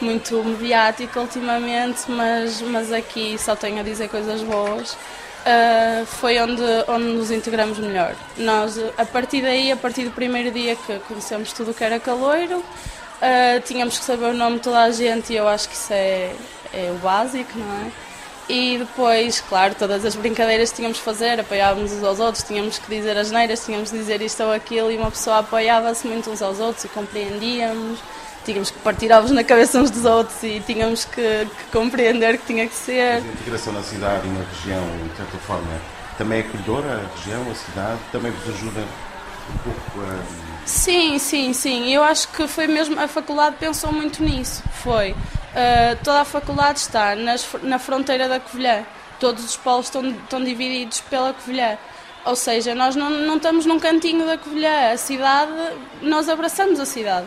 muito 0.00 0.42
mediática 0.42 1.20
ultimamente, 1.20 2.10
mas, 2.10 2.62
mas 2.62 2.92
aqui 2.92 3.36
só 3.38 3.54
tenho 3.54 3.80
a 3.80 3.82
dizer 3.82 4.08
coisas 4.08 4.42
boas. 4.42 4.96
Uh, 5.40 6.04
foi 6.04 6.38
onde, 6.38 6.62
onde 6.88 7.04
nos 7.04 7.30
integramos 7.30 7.78
melhor. 7.78 8.14
Nós, 8.36 8.78
a 8.98 9.06
partir 9.06 9.40
daí, 9.40 9.72
a 9.72 9.76
partir 9.76 10.04
do 10.04 10.10
primeiro 10.10 10.50
dia 10.50 10.76
que 10.76 10.98
conhecemos 11.00 11.52
tudo 11.52 11.70
o 11.70 11.74
que 11.74 11.82
era 11.82 11.98
caloiro, 11.98 12.58
uh, 12.58 13.60
tínhamos 13.64 13.98
que 13.98 14.04
saber 14.04 14.26
o 14.26 14.34
nome 14.34 14.56
de 14.56 14.62
toda 14.62 14.80
a 14.80 14.90
gente 14.90 15.32
e 15.32 15.36
eu 15.36 15.48
acho 15.48 15.68
que 15.68 15.74
isso 15.74 15.92
é, 15.92 16.34
é 16.74 16.90
o 16.94 16.98
básico, 16.98 17.58
não 17.58 17.86
é? 17.86 18.09
E 18.50 18.78
depois, 18.78 19.40
claro, 19.40 19.76
todas 19.76 20.04
as 20.04 20.16
brincadeiras 20.16 20.70
que 20.70 20.76
tínhamos 20.76 20.98
que 20.98 21.04
fazer, 21.04 21.38
apoiávamos 21.38 21.92
uns 21.92 22.02
aos 22.02 22.18
outros, 22.18 22.42
tínhamos 22.42 22.78
que 22.80 22.96
dizer 22.96 23.16
as 23.16 23.30
neiras, 23.30 23.64
tínhamos 23.64 23.92
que 23.92 23.98
dizer 23.98 24.20
isto 24.20 24.42
ou 24.42 24.52
aquilo, 24.52 24.90
e 24.90 24.96
uma 24.96 25.08
pessoa 25.08 25.38
apoiava-se 25.38 26.04
muito 26.08 26.28
uns 26.28 26.42
aos 26.42 26.58
outros 26.58 26.84
e 26.84 26.88
compreendíamos. 26.88 28.00
Tínhamos 28.44 28.72
que 28.72 28.78
partir 28.80 29.12
ovos 29.12 29.30
na 29.30 29.44
cabeça 29.44 29.78
uns 29.78 29.88
dos 29.88 30.04
outros 30.04 30.42
e 30.42 30.60
tínhamos 30.66 31.04
que, 31.04 31.46
que 31.46 31.64
compreender 31.70 32.38
que 32.38 32.46
tinha 32.46 32.66
que 32.66 32.74
ser. 32.74 33.12
A 33.12 33.18
integração 33.18 33.72
na 33.72 33.84
cidade 33.84 34.26
e 34.26 34.30
na 34.30 34.44
região, 34.52 34.84
de 35.08 35.16
certa 35.16 35.38
forma, 35.46 35.80
também 36.18 36.38
é 36.38 36.40
acolhedora, 36.40 36.88
a 36.88 37.16
região, 37.16 37.42
a 37.48 37.54
cidade, 37.54 38.00
também 38.10 38.32
vos 38.32 38.52
ajuda 38.52 38.80
um 38.80 39.58
pouco 39.58 40.10
a. 40.10 40.66
Sim, 40.66 41.20
sim, 41.20 41.52
sim. 41.52 41.94
Eu 41.94 42.02
acho 42.02 42.26
que 42.28 42.48
foi 42.48 42.66
mesmo. 42.66 42.98
A 42.98 43.06
faculdade 43.06 43.56
pensou 43.60 43.92
muito 43.92 44.20
nisso. 44.24 44.62
Foi. 44.82 45.14
Uh, 45.50 45.96
toda 46.04 46.20
a 46.20 46.24
faculdade 46.24 46.78
está 46.78 47.14
nas, 47.14 47.46
na 47.62 47.78
fronteira 47.78 48.28
da 48.28 48.38
Covilhã. 48.38 48.84
Todos 49.18 49.44
os 49.44 49.56
polos 49.56 49.86
estão, 49.86 50.08
estão 50.08 50.42
divididos 50.42 51.00
pela 51.02 51.32
Covilhã. 51.32 51.76
Ou 52.24 52.36
seja, 52.36 52.74
nós 52.74 52.94
não, 52.94 53.10
não 53.10 53.36
estamos 53.36 53.66
num 53.66 53.78
cantinho 53.78 54.26
da 54.26 54.36
Covilhã, 54.36 54.92
a 54.92 54.96
cidade, 54.96 55.52
nós 56.02 56.28
abraçamos 56.28 56.78
a 56.78 56.84
cidade. 56.84 57.26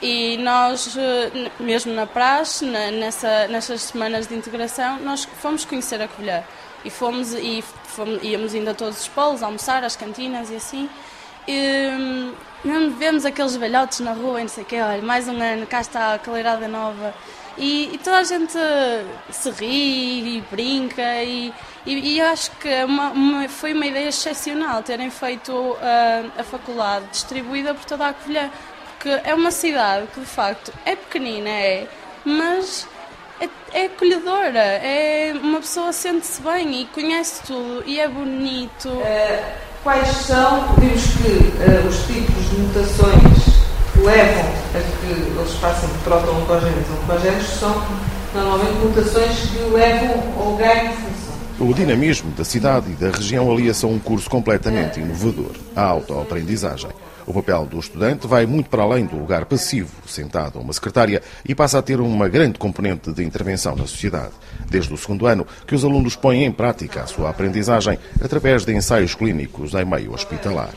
E 0.00 0.36
nós, 0.38 0.94
eh, 0.96 1.50
mesmo 1.58 1.94
na 1.94 2.06
praxe, 2.06 2.66
nessa, 2.66 3.48
nessas 3.48 3.80
semanas 3.80 4.26
de 4.26 4.34
integração, 4.34 4.98
nós 5.00 5.24
fomos 5.24 5.64
conhecer 5.64 6.00
a 6.02 6.08
Covilhã. 6.08 6.44
E 6.84 6.90
fomos, 6.90 7.32
e 7.32 7.64
fomos, 7.84 8.22
íamos 8.22 8.54
indo 8.54 8.68
a 8.68 8.74
todos 8.74 9.00
os 9.00 9.08
polos, 9.08 9.42
almoçar, 9.42 9.82
às 9.82 9.96
cantinas 9.96 10.50
e 10.50 10.56
assim. 10.56 10.88
E, 11.48 12.32
mesmo 12.62 12.90
vemos 12.96 13.24
aqueles 13.24 13.56
velhotes 13.56 14.00
na 14.00 14.12
rua 14.12 14.40
e 14.40 14.42
não 14.42 14.48
sei 14.48 14.64
o 14.64 14.66
quê, 14.66 14.80
olha, 14.80 15.00
mais 15.00 15.28
um 15.28 15.40
ano, 15.40 15.66
cá 15.66 15.80
está 15.80 16.14
a 16.14 16.18
caleirada 16.18 16.68
nova. 16.68 17.14
E, 17.58 17.94
e, 17.94 17.98
toda 17.98 18.18
a 18.18 18.24
gente 18.24 18.52
se 19.30 19.50
ri 19.50 20.36
e 20.36 20.44
brinca 20.50 21.22
e, 21.22 21.52
e, 21.86 22.16
e 22.16 22.20
acho 22.20 22.50
que 22.52 22.84
uma, 22.84 23.10
uma, 23.10 23.48
foi 23.48 23.72
uma 23.72 23.86
ideia 23.86 24.08
excepcional 24.08 24.82
terem 24.82 25.10
feito 25.10 25.52
uh, 25.52 26.30
a 26.38 26.44
faculdade 26.44 27.06
distribuída 27.10 27.72
por 27.74 27.84
toda 27.86 28.08
a 28.08 28.12
Covilhã, 28.12 28.50
porque 28.90 29.08
é 29.24 29.34
uma 29.34 29.50
cidade 29.50 30.06
que 30.12 30.20
de 30.20 30.26
facto 30.26 30.72
é 30.84 30.94
pequenina, 30.96 31.48
é, 31.48 31.88
mas 32.24 32.86
é, 33.40 33.48
é 33.72 33.86
acolhedora, 33.86 34.58
é, 34.58 35.32
uma 35.42 35.60
pessoa 35.60 35.92
sente-se 35.92 36.42
bem 36.42 36.82
e 36.82 36.86
conhece 36.86 37.42
tudo 37.42 37.84
e 37.86 37.98
é 37.98 38.06
bonito. 38.06 38.88
Uh, 38.88 39.66
quais 39.82 40.08
são, 40.08 40.74
vimos 40.74 41.02
que 41.04 41.28
uh, 41.28 41.88
os 41.88 42.06
tipos 42.06 42.50
de 42.50 42.56
mutações 42.56 43.35
levam 44.02 44.44
a 44.74 44.78
que 44.78 45.12
eles 45.12 45.54
passem 45.60 45.88
de 45.88 45.98
proto-oncogénetos 45.98 46.90
a 46.90 47.02
oncogénetos 47.02 47.48
são 47.48 47.82
normalmente 48.34 48.74
mutações 48.74 49.50
que 49.50 49.58
levam 49.70 50.22
ao 50.38 50.56
ganho 50.56 50.90
de 50.90 50.96
função. 50.96 51.26
O 51.58 51.72
dinamismo 51.72 52.30
da 52.32 52.44
cidade 52.44 52.90
e 52.90 52.94
da 52.94 53.10
região 53.10 53.50
alia-se 53.50 53.84
a 53.84 53.88
um 53.88 53.98
curso 53.98 54.28
completamente 54.28 55.00
inovador, 55.00 55.52
a 55.74 55.82
autoaprendizagem. 55.82 56.90
O 57.26 57.32
papel 57.32 57.66
do 57.66 57.80
estudante 57.80 58.26
vai 58.26 58.46
muito 58.46 58.70
para 58.70 58.84
além 58.84 59.04
do 59.04 59.16
lugar 59.16 59.46
passivo, 59.46 59.90
sentado 60.06 60.58
a 60.58 60.62
uma 60.62 60.72
secretária, 60.72 61.20
e 61.44 61.54
passa 61.54 61.78
a 61.78 61.82
ter 61.82 62.00
uma 62.00 62.28
grande 62.28 62.58
componente 62.58 63.10
de 63.12 63.24
intervenção 63.24 63.74
na 63.74 63.86
sociedade. 63.86 64.32
Desde 64.70 64.94
o 64.94 64.96
segundo 64.96 65.26
ano, 65.26 65.46
que 65.66 65.74
os 65.74 65.84
alunos 65.84 66.14
põem 66.14 66.44
em 66.44 66.52
prática 66.52 67.02
a 67.02 67.06
sua 67.06 67.30
aprendizagem 67.30 67.98
através 68.22 68.64
de 68.64 68.72
ensaios 68.72 69.14
clínicos 69.14 69.74
em 69.74 69.84
meio 69.84 70.12
hospitalar. 70.12 70.70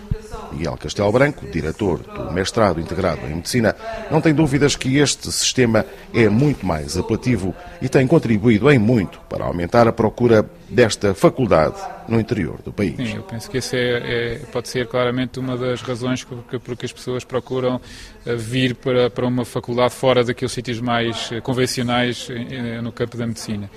Miguel 0.51 0.77
Castelo 0.77 1.11
Branco, 1.11 1.45
diretor 1.47 1.99
do 1.99 2.31
mestrado 2.31 2.79
integrado 2.79 3.25
em 3.25 3.35
Medicina, 3.35 3.75
não 4.09 4.21
tem 4.21 4.33
dúvidas 4.33 4.75
que 4.75 4.97
este 4.97 5.31
sistema 5.31 5.85
é 6.13 6.27
muito 6.29 6.65
mais 6.65 6.97
apelativo 6.97 7.55
e 7.81 7.89
tem 7.89 8.05
contribuído 8.07 8.69
em 8.71 8.79
muito 8.79 9.19
para 9.29 9.45
aumentar 9.45 9.87
a 9.87 9.91
procura 9.91 10.49
desta 10.69 11.13
faculdade 11.13 11.77
no 12.07 12.19
interior 12.19 12.59
do 12.63 12.71
país. 12.71 12.95
Sim, 12.95 13.17
eu 13.17 13.23
penso 13.23 13.49
que 13.49 13.57
essa 13.57 13.75
é, 13.75 13.79
é, 13.79 14.39
pode 14.51 14.69
ser 14.69 14.87
claramente 14.87 15.39
uma 15.39 15.57
das 15.57 15.81
razões 15.81 16.23
por 16.23 16.77
que 16.77 16.85
as 16.85 16.91
pessoas 16.91 17.23
procuram 17.23 17.79
eh, 18.25 18.35
vir 18.35 18.75
para, 18.75 19.09
para 19.09 19.25
uma 19.25 19.45
faculdade 19.45 19.93
fora 19.93 20.23
daqueles 20.23 20.51
sítios 20.51 20.79
mais 20.79 21.29
eh, 21.31 21.41
convencionais 21.41 22.27
eh, 22.29 22.81
no 22.81 22.91
campo 22.91 23.17
da 23.17 23.25
medicina. 23.25 23.69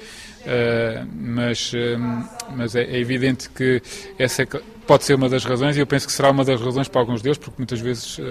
Uh, 0.42 1.06
mas, 1.14 1.72
mas 2.56 2.74
é, 2.74 2.82
é, 2.82 2.98
evidente 2.98 3.48
que 3.48 3.80
essa 4.18 4.44
pode 4.86 5.04
ser 5.04 5.14
uma 5.14 5.28
das 5.28 5.44
razões 5.44 5.76
e 5.76 5.80
eu 5.80 5.86
penso 5.86 6.06
que 6.06 6.12
será 6.12 6.30
uma 6.30 6.44
das 6.44 6.60
razões 6.60 6.88
para 6.88 7.00
alguns 7.00 7.22
deles, 7.22 7.38
porque 7.38 7.54
muitas 7.58 7.80
vezes, 7.80 8.18
uh, 8.18 8.22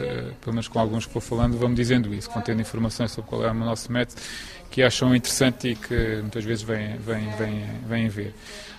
pelo 0.41 0.53
menos 0.53 0.67
com 0.67 0.79
alguns 0.79 1.05
que 1.05 1.13
vou 1.13 1.22
falando, 1.22 1.58
vão-me 1.58 1.75
dizendo 1.75 2.13
isso, 2.13 2.29
vão 2.31 2.41
tendo 2.41 2.62
informações 2.62 3.12
sobre 3.12 3.29
qual 3.29 3.46
é 3.46 3.51
o 3.51 3.53
nosso 3.53 3.91
método 3.91 4.22
que 4.70 4.81
acham 4.81 5.13
interessante 5.13 5.70
e 5.70 5.75
que 5.75 6.20
muitas 6.22 6.46
vezes 6.46 6.63
vêm, 6.63 6.96
vêm, 6.98 7.29
vêm, 7.38 7.65
vêm 7.88 8.08
ver. 8.08 8.34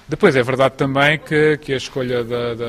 Depois 0.09 0.35
é 0.35 0.43
verdade 0.43 0.75
também 0.76 1.19
que, 1.19 1.57
que 1.59 1.73
a 1.73 1.76
escolha 1.76 2.25
da, 2.25 2.55
da, 2.55 2.67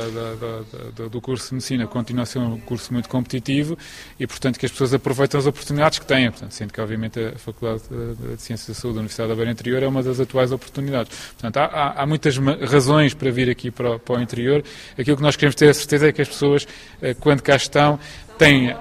da, 0.96 1.08
do 1.08 1.20
curso 1.20 1.50
de 1.50 1.56
Medicina 1.56 1.88
continua 1.88 2.24
a 2.24 2.26
ser 2.26 2.40
um 2.40 2.60
curso 2.60 2.94
muito 2.94 3.10
competitivo 3.10 3.78
e, 4.20 4.28
portanto, 4.28 4.60
que 4.60 4.66
as 4.66 4.72
pessoas 4.72 4.94
aproveitam 4.94 5.40
as 5.40 5.48
oportunidades 5.48 6.00
que 6.00 6.06
têm. 6.06 6.30
Portanto, 6.30 6.52
sendo 6.52 6.72
que, 6.72 6.80
obviamente, 6.80 7.20
a 7.20 7.38
Faculdade 7.38 7.82
de 7.90 8.42
Ciências 8.42 8.68
da 8.68 8.74
Saúde 8.74 8.96
da 8.96 9.00
Universidade 9.02 9.30
da 9.30 9.36
Beira 9.36 9.52
Interior 9.52 9.84
é 9.84 9.88
uma 9.88 10.04
das 10.04 10.20
atuais 10.20 10.52
oportunidades. 10.52 11.12
Portanto, 11.34 11.58
há, 11.58 11.66
há, 11.66 12.04
há 12.04 12.06
muitas 12.06 12.38
para 13.18 13.32
vir 13.32 13.50
aqui 13.50 13.72
para, 13.72 13.98
para 14.00 14.20
o 14.20 14.22
interior. 14.22 14.64
Aquilo 14.98 15.18
que 15.18 15.24
nós 15.24 15.36
queremos 15.36 15.56
ter 15.56 15.70
a 15.70 15.74
certeza 15.74 16.08
é 16.08 16.12
que 16.12 16.22
as 16.22 16.28
pessoas, 16.28 16.68
eh, 17.02 17.14
quando 17.14 17.42
cá 17.42 17.56
estão, 17.56 18.00
têm 18.38 18.76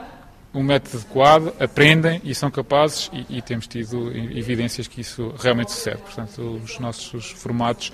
um 0.55 0.63
método 0.63 0.99
adequado, 0.99 1.55
aprendem 1.59 2.21
e 2.25 2.35
são 2.35 2.51
capazes, 2.51 3.11
e, 3.13 3.39
e, 3.39 3.43
temos 3.43 3.67
tido 3.67 4.11
evidências 4.37 4.87
que 4.87 5.01
isso 5.01 5.35
realmente 5.39 5.73
sucede. 5.73 5.99
Portanto, 5.99 6.61
os 6.63 6.79
nossos 6.79 7.31
formatos, 7.31 7.93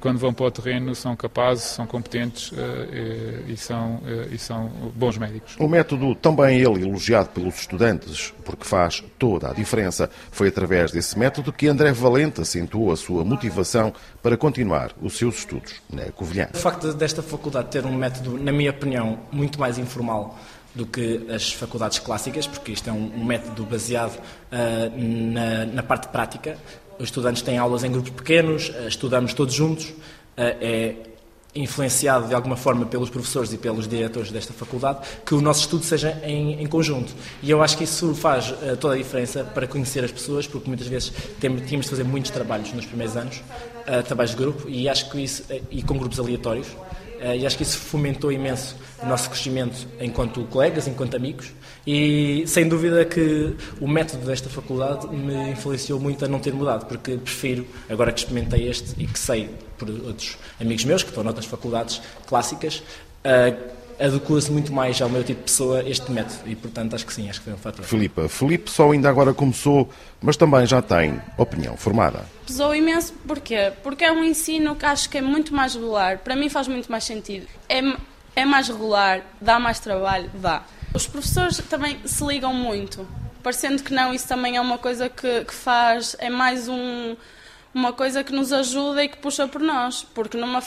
quando 0.00 0.18
vão 0.18 0.32
para 0.32 0.46
o 0.46 0.50
terreno, 0.50 0.94
são 0.94 1.14
capazes, 1.14 1.64
são 1.64 1.86
competentes 1.86 2.52
eh, 2.56 3.42
e, 3.48 3.56
são, 3.56 4.00
eh, 4.06 4.28
e 4.32 4.38
são 4.38 4.68
bons 4.94 5.16
médicos. 5.16 5.56
O 5.58 5.68
método, 5.68 6.14
também 6.14 6.58
ele 6.60 6.82
elogiado 6.82 7.28
pelos 7.30 7.60
estudantes, 7.60 8.34
porque 8.44 8.64
faz 8.64 9.04
toda 9.18 9.50
a 9.50 9.54
diferença, 9.54 10.10
foi 10.30 10.48
através 10.48 10.90
desse 10.90 11.18
método 11.18 11.52
que 11.52 11.68
André 11.68 11.92
Valente 11.92 12.40
acentuou 12.40 12.90
a 12.90 12.96
sua 12.96 13.24
motivação 13.24 13.92
para 14.22 14.36
continuar 14.36 14.92
os 15.00 15.16
seus 15.16 15.38
estudos 15.38 15.74
na 15.92 16.04
Covilhã. 16.12 16.48
O 16.54 16.58
facto 16.58 16.92
desta 16.92 17.22
faculdade 17.22 17.68
ter 17.70 17.86
um 17.86 17.94
método, 17.94 18.38
na 18.38 18.52
minha 18.52 18.70
opinião, 18.70 19.20
muito 19.30 19.60
mais 19.60 19.78
informal 19.78 20.36
do 20.76 20.84
que 20.84 21.26
as 21.30 21.52
faculdades 21.52 21.98
clássicas, 21.98 22.46
porque 22.46 22.72
isto 22.72 22.90
é 22.90 22.92
um, 22.92 23.10
um 23.16 23.24
método 23.24 23.64
baseado 23.64 24.18
uh, 24.18 25.32
na, 25.32 25.64
na, 25.64 25.82
parte 25.82 26.08
prática. 26.08 26.58
Os 26.98 27.04
estudantes 27.04 27.42
têm 27.42 27.58
aulas 27.58 27.84
em 27.84 27.90
grupos 27.90 28.10
pequenos, 28.10 28.70
uh, 28.70 28.88
estudamos 28.88 29.34
todos 29.34 29.54
juntos, 29.54 29.86
uh, 29.86 29.94
é 30.36 30.94
influenciado 31.54 32.28
de 32.28 32.34
alguma 32.34 32.56
forma 32.56 32.84
pelos 32.84 33.08
professores 33.08 33.50
e 33.50 33.56
pelos 33.56 33.88
diretores 33.88 34.30
desta 34.30 34.52
faculdade, 34.52 35.06
que 35.24 35.34
o 35.34 35.40
nosso 35.40 35.60
estudo 35.60 35.84
seja 35.84 36.20
em, 36.22 36.62
em 36.62 36.66
conjunto. 36.66 37.14
E 37.42 37.50
eu 37.50 37.62
acho 37.62 37.78
que 37.78 37.84
isso 37.84 38.14
faz 38.14 38.50
uh, 38.50 38.76
toda 38.78 38.94
a 38.94 38.96
diferença 38.98 39.42
para 39.42 39.66
conhecer 39.66 40.04
as 40.04 40.12
pessoas, 40.12 40.46
porque 40.46 40.68
muitas 40.68 40.86
vezes 40.86 41.12
tínhamos 41.40 41.64
de 41.66 41.88
fazer 41.88 42.04
muitos 42.04 42.30
trabalhos 42.30 42.72
nos 42.72 42.84
primeiros 42.84 43.16
anos, 43.16 43.42
trabalhos 44.06 44.32
de 44.32 44.36
grupo, 44.36 44.68
e 44.68 44.88
acho 44.88 45.08
que 45.10 45.20
isso, 45.20 45.44
e 45.70 45.80
com 45.82 45.96
grupos 45.96 46.18
aleatórios, 46.18 46.66
eh, 46.66 47.05
e 47.20 47.46
acho 47.46 47.56
que 47.56 47.62
isso 47.62 47.78
fomentou 47.78 48.30
imenso 48.30 48.76
o 49.02 49.06
nosso 49.06 49.30
crescimento 49.30 49.86
enquanto 50.00 50.44
colegas, 50.44 50.86
enquanto 50.86 51.16
amigos. 51.16 51.52
E 51.86 52.44
sem 52.46 52.68
dúvida 52.68 53.04
que 53.04 53.54
o 53.80 53.86
método 53.86 54.26
desta 54.26 54.48
faculdade 54.48 55.06
me 55.08 55.50
influenciou 55.50 56.00
muito 56.00 56.24
a 56.24 56.28
não 56.28 56.40
ter 56.40 56.52
mudado, 56.52 56.86
porque 56.86 57.16
prefiro, 57.16 57.66
agora 57.88 58.12
que 58.12 58.20
experimentei 58.20 58.68
este 58.68 59.00
e 59.00 59.06
que 59.06 59.18
sei 59.18 59.50
por 59.78 59.88
outros 59.88 60.36
amigos 60.60 60.84
meus 60.84 61.02
que 61.02 61.10
estão 61.10 61.22
noutras 61.22 61.46
faculdades 61.46 62.00
clássicas, 62.26 62.82
uh, 63.24 63.75
adequa-se 63.98 64.50
muito 64.50 64.72
mais 64.72 65.00
ao 65.00 65.08
meu 65.08 65.24
tipo 65.24 65.40
de 65.40 65.46
pessoa 65.46 65.82
este 65.88 66.10
método 66.10 66.40
e, 66.46 66.54
portanto, 66.54 66.94
acho 66.94 67.06
que 67.06 67.12
sim, 67.12 67.28
acho 67.28 67.40
que 67.40 67.44
foi 67.44 67.54
um 67.54 67.58
fator. 67.58 67.84
Filipe, 67.84 68.28
Filipe 68.28 68.70
só 68.70 68.90
ainda 68.90 69.08
agora 69.08 69.32
começou, 69.32 69.88
mas 70.20 70.36
também 70.36 70.66
já 70.66 70.80
tem 70.82 71.20
opinião 71.36 71.76
formada. 71.76 72.24
Pesou 72.46 72.74
imenso, 72.74 73.12
porquê? 73.26 73.72
Porque 73.82 74.04
é 74.04 74.12
um 74.12 74.22
ensino 74.22 74.76
que 74.76 74.86
acho 74.86 75.08
que 75.08 75.18
é 75.18 75.22
muito 75.22 75.54
mais 75.54 75.74
regular, 75.74 76.18
para 76.18 76.36
mim 76.36 76.48
faz 76.48 76.68
muito 76.68 76.90
mais 76.90 77.04
sentido. 77.04 77.46
É, 77.68 77.80
é 78.34 78.44
mais 78.44 78.68
regular, 78.68 79.22
dá 79.40 79.58
mais 79.58 79.80
trabalho, 79.80 80.30
dá. 80.34 80.62
Os 80.94 81.06
professores 81.06 81.58
também 81.68 81.98
se 82.04 82.24
ligam 82.24 82.54
muito, 82.54 83.06
parecendo 83.42 83.82
que 83.82 83.92
não, 83.92 84.14
isso 84.14 84.26
também 84.26 84.56
é 84.56 84.60
uma 84.60 84.78
coisa 84.78 85.08
que, 85.08 85.44
que 85.44 85.54
faz, 85.54 86.16
é 86.18 86.30
mais 86.30 86.68
um 86.68 87.16
uma 87.74 87.92
coisa 87.92 88.24
que 88.24 88.32
nos 88.32 88.52
ajuda 88.52 89.04
e 89.04 89.08
que 89.08 89.18
puxa 89.18 89.46
por 89.46 89.60
nós. 89.60 90.02
Porque 90.14 90.36
numa. 90.36 90.62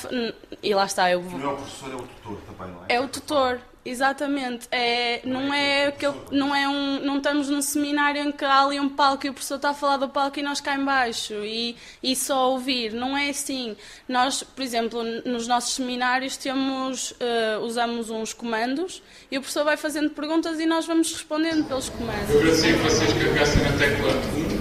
E 0.61 0.73
lá 0.73 0.85
está, 0.85 1.09
eu. 1.11 1.21
Não 1.21 1.49
é 1.49 1.53
o 1.53 1.57
professor, 1.57 1.91
é 1.91 1.95
o 1.95 2.03
tutor 2.03 2.37
também, 2.45 2.73
não 2.73 2.81
é? 2.81 2.93
É 2.93 3.01
o 3.01 3.07
tutor, 3.07 3.59
exatamente. 3.83 4.67
É, 4.71 5.21
não 5.25 5.53
é 5.53 5.87
aquele. 5.87 6.13
Não, 6.31 6.55
é 6.55 6.67
um, 6.69 6.99
não 6.99 7.17
estamos 7.17 7.49
num 7.49 7.61
seminário 7.61 8.21
em 8.21 8.31
que 8.31 8.45
há 8.45 8.63
ali 8.63 8.79
um 8.79 8.89
palco 8.89 9.25
e 9.25 9.29
o 9.29 9.33
professor 9.33 9.55
está 9.55 9.71
a 9.71 9.73
falar 9.73 9.97
do 9.97 10.07
palco 10.07 10.39
e 10.39 10.43
nós 10.43 10.61
cá 10.61 10.75
embaixo 10.75 11.33
e, 11.43 11.75
e 12.03 12.15
só 12.15 12.51
ouvir. 12.51 12.93
Não 12.93 13.17
é 13.17 13.29
assim. 13.29 13.75
Nós, 14.07 14.43
por 14.43 14.61
exemplo, 14.61 15.03
nos 15.25 15.47
nossos 15.47 15.73
seminários 15.73 16.37
temos. 16.37 17.11
Uh, 17.11 17.59
usamos 17.63 18.09
uns 18.09 18.33
comandos 18.33 19.01
e 19.31 19.37
o 19.37 19.41
professor 19.41 19.63
vai 19.63 19.77
fazendo 19.77 20.09
perguntas 20.11 20.59
e 20.59 20.65
nós 20.65 20.85
vamos 20.85 21.11
respondendo 21.11 21.67
pelos 21.67 21.89
comandos. 21.89 22.29
Eu 22.29 22.39
agradecia 22.39 22.73
que 22.73 22.79
vocês 22.79 23.13
carregassem 23.13 23.63
na 23.63 23.77
tecla 23.77 24.11
1 24.55 24.58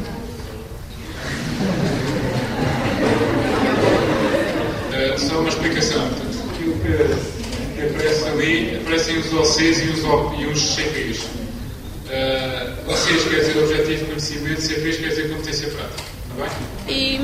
só 5.17 5.39
uma 5.39 5.49
explicação. 5.49 6.09
Portanto, 6.09 6.51
aquilo 6.53 6.75
que, 6.81 7.75
que 7.75 7.87
aparece 7.87 8.29
ali, 8.29 8.77
aparecem 8.77 9.19
os 9.19 9.33
OCs 9.33 9.81
e 9.81 9.89
os, 9.91 10.05
o, 10.05 10.51
os 10.51 10.61
CPs. 10.61 11.23
Uh, 12.09 12.91
OCs 12.91 13.25
quer 13.29 13.41
dizer 13.41 13.63
objetivo 13.63 13.99
de 13.99 14.05
conhecimento, 14.07 14.61
CPs 14.61 14.97
quer 14.97 15.09
dizer 15.09 15.29
competência 15.31 15.69
prática. 15.71 16.19
E, 16.89 17.19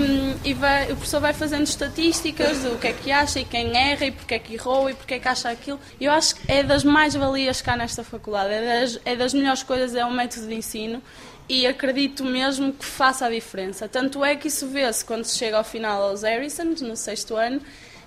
e 0.45 0.55
vai, 0.55 0.85
o 0.85 0.97
professor 0.97 1.21
vai 1.21 1.33
fazendo 1.33 1.65
estatísticas 1.65 2.59
do 2.59 2.79
que 2.79 2.89
é 2.89 2.93
que 2.93 3.13
acha 3.13 3.39
e 3.41 3.45
quem 3.45 3.77
erra 3.77 4.07
e 4.07 4.11
porque 4.11 4.35
é 4.35 4.39
que 4.39 4.55
errou 4.55 4.91
e 4.91 4.95
porque 4.95 5.15
é 5.15 5.19
que 5.19 5.29
acha 5.29 5.49
aquilo. 5.49 5.79
Eu 6.01 6.11
acho 6.11 6.35
que 6.35 6.51
é 6.51 6.63
das 6.63 6.83
mais-valias 6.83 7.63
cá 7.63 7.77
nesta 7.77 8.03
faculdade, 8.03 8.53
é 8.53 8.81
das, 8.81 9.01
é 9.05 9.17
das 9.17 9.33
melhores 9.33 9.63
coisas, 9.63 9.95
é 9.95 10.05
um 10.05 10.13
método 10.13 10.49
de 10.49 10.55
ensino 10.55 11.01
e 11.49 11.67
acredito 11.67 12.25
mesmo 12.25 12.73
que 12.73 12.85
faça 12.85 13.27
a 13.27 13.31
diferença. 13.31 13.89
Tanto 13.89 14.25
é 14.25 14.35
que 14.35 14.49
isso 14.49 14.67
vê-se 14.69 15.05
quando 15.05 15.25
se 15.25 15.37
chega 15.37 15.59
ao 15.59 15.65
final 15.65 16.03
aos 16.03 16.23
Harrisons, 16.23 16.81
no 16.81 16.97
sexto 16.97 17.37
ano, 17.37 17.61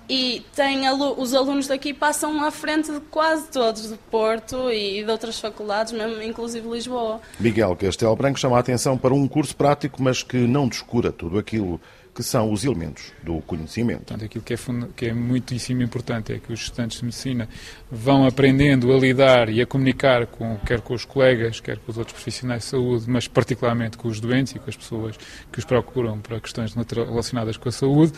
e 0.08 0.42
tem 0.56 0.88
os 0.88 1.34
alunos 1.34 1.66
daqui 1.66 1.92
passam 1.92 2.42
à 2.42 2.50
frente 2.50 2.90
de 2.90 2.98
quase 3.00 3.48
todos 3.48 3.90
do 3.90 3.98
Porto 4.10 4.70
e 4.70 5.04
de 5.04 5.10
outras 5.10 5.38
faculdades, 5.38 5.92
mesmo 5.92 6.22
inclusive 6.22 6.66
Lisboa. 6.66 7.20
Miguel 7.38 7.76
Castelo 7.76 8.16
Branco 8.16 8.38
chama 8.38 8.56
a 8.56 8.60
atenção 8.60 8.96
para 8.96 9.12
um 9.12 9.28
curso 9.28 9.54
prático, 9.54 10.02
mas 10.02 10.22
que 10.22 10.38
não 10.38 10.66
descura 10.66 11.12
tudo 11.12 11.38
aquilo 11.38 11.78
que 12.18 12.24
são 12.24 12.52
os 12.52 12.64
elementos 12.64 13.12
do 13.22 13.40
conhecimento. 13.42 13.98
Portanto, 13.98 14.24
aquilo 14.24 14.42
que 14.42 14.52
é, 14.52 14.56
que 14.96 15.06
é 15.06 15.14
muitíssimo 15.14 15.84
importante 15.84 16.32
é 16.32 16.40
que 16.40 16.52
os 16.52 16.62
estudantes 16.62 16.98
de 16.98 17.04
medicina 17.04 17.48
vão 17.88 18.26
aprendendo 18.26 18.92
a 18.92 18.98
lidar 18.98 19.48
e 19.48 19.62
a 19.62 19.66
comunicar 19.66 20.26
com, 20.26 20.56
quer 20.66 20.80
com 20.80 20.94
os 20.94 21.04
colegas, 21.04 21.60
quer 21.60 21.78
com 21.78 21.92
os 21.92 21.96
outros 21.96 22.14
profissionais 22.14 22.64
de 22.64 22.70
saúde, 22.70 23.08
mas 23.08 23.28
particularmente 23.28 23.96
com 23.96 24.08
os 24.08 24.18
doentes 24.18 24.52
e 24.56 24.58
com 24.58 24.68
as 24.68 24.76
pessoas 24.76 25.16
que 25.52 25.60
os 25.60 25.64
procuram 25.64 26.18
para 26.18 26.40
questões 26.40 26.74
relacionadas 26.74 27.56
com 27.56 27.68
a 27.68 27.72
saúde, 27.72 28.12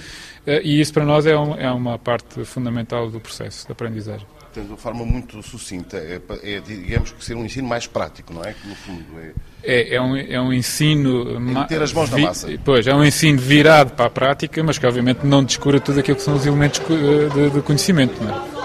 eh, 0.47 0.63
e 0.65 0.81
isso 0.81 0.95
para 0.95 1.05
nós 1.05 1.27
é, 1.27 1.37
um, 1.37 1.55
é 1.57 1.71
uma 1.71 1.99
parte 1.99 2.43
fundamental 2.47 3.11
do 3.11 3.21
processo 3.21 3.67
de 3.67 3.73
aprendizagem 3.73 4.27
de 4.55 4.67
uma 4.67 4.77
forma 4.77 5.05
muito 5.05 5.43
sucinta, 5.43 5.97
é, 5.97 6.21
é, 6.43 6.61
digamos 6.61 7.13
que 7.13 7.25
ser 7.25 7.37
um 7.37 7.45
ensino 7.45 7.69
mais 7.69 7.87
prático, 7.87 8.33
não 8.33 8.43
é? 8.43 8.53
Que 8.53 8.67
no 8.67 8.75
fundo 8.75 9.05
é. 9.19 9.33
É, 9.63 9.95
é, 9.95 10.01
um, 10.01 10.17
é 10.17 10.41
um 10.41 10.53
ensino. 10.53 11.39
É 11.61 11.65
ter 11.67 11.83
as 11.83 11.93
mãos 11.93 12.11
na 12.11 12.19
massa. 12.19 12.49
Pois, 12.65 12.87
é 12.87 12.95
um 12.95 13.05
ensino 13.05 13.39
virado 13.39 13.93
para 13.93 14.07
a 14.07 14.11
prática, 14.11 14.63
mas 14.63 14.79
que 14.79 14.87
obviamente 14.87 15.25
não 15.25 15.45
descura 15.45 15.79
tudo 15.79 16.01
aquilo 16.01 16.17
que 16.17 16.23
são 16.23 16.35
os 16.35 16.47
elementos 16.47 16.81
de, 16.81 17.51
de 17.51 17.63
conhecimento. 17.63 18.23
Não 18.23 18.31
é? 18.31 18.60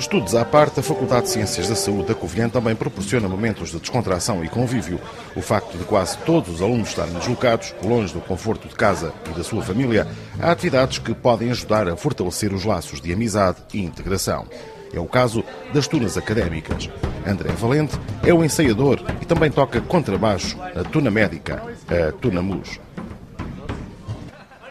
Estudos 0.00 0.34
à 0.34 0.46
parte, 0.46 0.80
a 0.80 0.82
Faculdade 0.82 1.24
de 1.24 1.28
Ciências 1.28 1.68
da 1.68 1.76
Saúde 1.76 2.08
da 2.08 2.14
Covilhã 2.14 2.48
também 2.48 2.74
proporciona 2.74 3.28
momentos 3.28 3.68
de 3.68 3.78
descontração 3.78 4.42
e 4.42 4.48
convívio. 4.48 4.98
O 5.36 5.42
facto 5.42 5.76
de 5.76 5.84
quase 5.84 6.16
todos 6.24 6.54
os 6.54 6.62
alunos 6.62 6.88
estarem 6.88 7.12
deslocados, 7.12 7.74
longe 7.82 8.14
do 8.14 8.20
conforto 8.22 8.66
de 8.66 8.74
casa 8.74 9.12
e 9.30 9.36
da 9.36 9.44
sua 9.44 9.62
família, 9.62 10.08
há 10.40 10.52
atividades 10.52 10.98
que 10.98 11.12
podem 11.12 11.50
ajudar 11.50 11.86
a 11.86 11.98
fortalecer 11.98 12.50
os 12.54 12.64
laços 12.64 12.98
de 12.98 13.12
amizade 13.12 13.58
e 13.74 13.82
integração. 13.82 14.46
É 14.90 14.98
o 14.98 15.04
caso 15.04 15.44
das 15.74 15.86
tunas 15.86 16.16
académicas. 16.16 16.88
André 17.26 17.52
Valente 17.52 18.00
é 18.24 18.32
o 18.32 18.42
ensaiador 18.42 19.04
e 19.20 19.26
também 19.26 19.50
toca 19.50 19.82
contrabaixo 19.82 20.56
na 20.74 20.82
tuna 20.82 21.10
médica, 21.10 21.62
a 21.86 22.10
Tuna 22.10 22.40
Mus. 22.40 22.80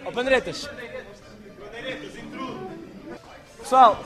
Ó! 0.04 0.12
Pessoal, 3.60 4.04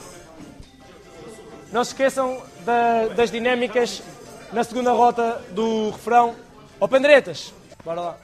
não 1.73 1.83
se 1.83 1.89
esqueçam 1.89 2.39
da, 2.63 3.07
das 3.07 3.31
dinâmicas 3.31 4.03
na 4.53 4.63
segunda 4.63 4.91
rota 4.91 5.41
do 5.49 5.89
refrão. 5.89 6.35
Ó 6.79 6.87
Pandretas, 6.87 7.51
bora 7.83 7.99
lá. 7.99 8.17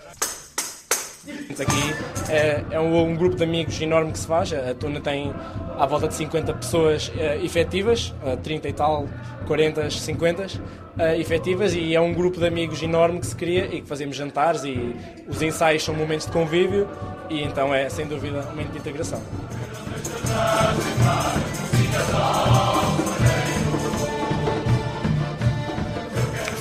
Aqui 1.52 2.32
é, 2.32 2.64
é 2.72 2.80
um, 2.80 3.10
um, 3.10 3.16
grupo 3.16 3.36
de 3.36 3.44
amigos 3.44 3.82
enorme 3.82 4.12
que 4.12 4.20
se 4.20 4.28
faz. 4.28 4.54
A 4.54 4.74
Tuna 4.76 5.02
tem 5.02 5.34
à 5.78 5.86
volta 5.86 6.08
de 6.08 6.14
50 6.14 6.54
pessoas 6.54 7.10
uh, 7.10 7.44
efetivas, 7.44 8.14
uh, 8.24 8.38
30 8.38 8.70
e 8.70 8.74
tal, 8.74 9.08
40, 9.48 9.90
50 9.90 10.44
uh, 10.44 11.02
efetivas, 11.20 11.74
e 11.74 11.96
é 11.96 12.00
um 12.00 12.14
grupo 12.14 12.40
de 12.40 12.48
amigos 12.48 12.82
enorme 12.82 13.20
que 13.20 13.28
se 13.28 13.36
cria 13.36 13.66
e 13.66 13.82
que 13.82 13.88
fazemos 13.88 14.16
jantares 14.16 14.64
e 14.64 14.96
os 15.28 15.42
ensaios 15.42 15.84
são 15.84 15.96
momentos 15.96 16.28
de 16.28 16.32
convívio 16.32 16.88
e 17.30 17.44
então 17.44 17.74
é 17.74 17.90
sem 17.90 18.08
dúvida 18.08 18.40
um 18.40 18.50
momento 18.52 18.72
de 18.72 18.78
integração. 18.78 19.22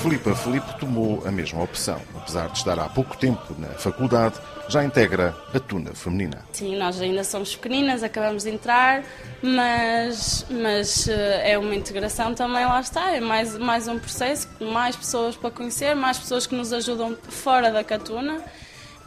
Filipe 0.09 0.35
Filipe 0.35 0.79
tomou 0.79 1.21
a 1.23 1.31
mesma 1.31 1.61
opção. 1.61 2.01
Apesar 2.15 2.47
de 2.47 2.57
estar 2.57 2.79
há 2.79 2.89
pouco 2.89 3.15
tempo 3.15 3.55
na 3.59 3.67
faculdade, 3.67 4.39
já 4.67 4.83
integra 4.83 5.37
a 5.53 5.59
tuna 5.59 5.93
feminina. 5.93 6.43
Sim, 6.51 6.77
nós 6.77 6.99
ainda 6.99 7.23
somos 7.23 7.55
pequeninas, 7.55 8.01
acabamos 8.01 8.43
de 8.43 8.49
entrar, 8.49 9.03
mas, 9.39 10.47
mas 10.49 11.07
eh, 11.07 11.51
é 11.51 11.57
uma 11.59 11.75
integração 11.75 12.33
também, 12.33 12.65
lá 12.65 12.81
está. 12.81 13.11
É 13.11 13.19
mais, 13.19 13.55
mais 13.55 13.87
um 13.87 13.99
processo, 13.99 14.47
mais 14.59 14.95
pessoas 14.95 15.35
para 15.35 15.51
conhecer, 15.51 15.95
mais 15.95 16.17
pessoas 16.17 16.47
que 16.47 16.55
nos 16.55 16.73
ajudam 16.73 17.15
fora 17.29 17.71
da 17.71 17.83
Catuna. 17.83 18.41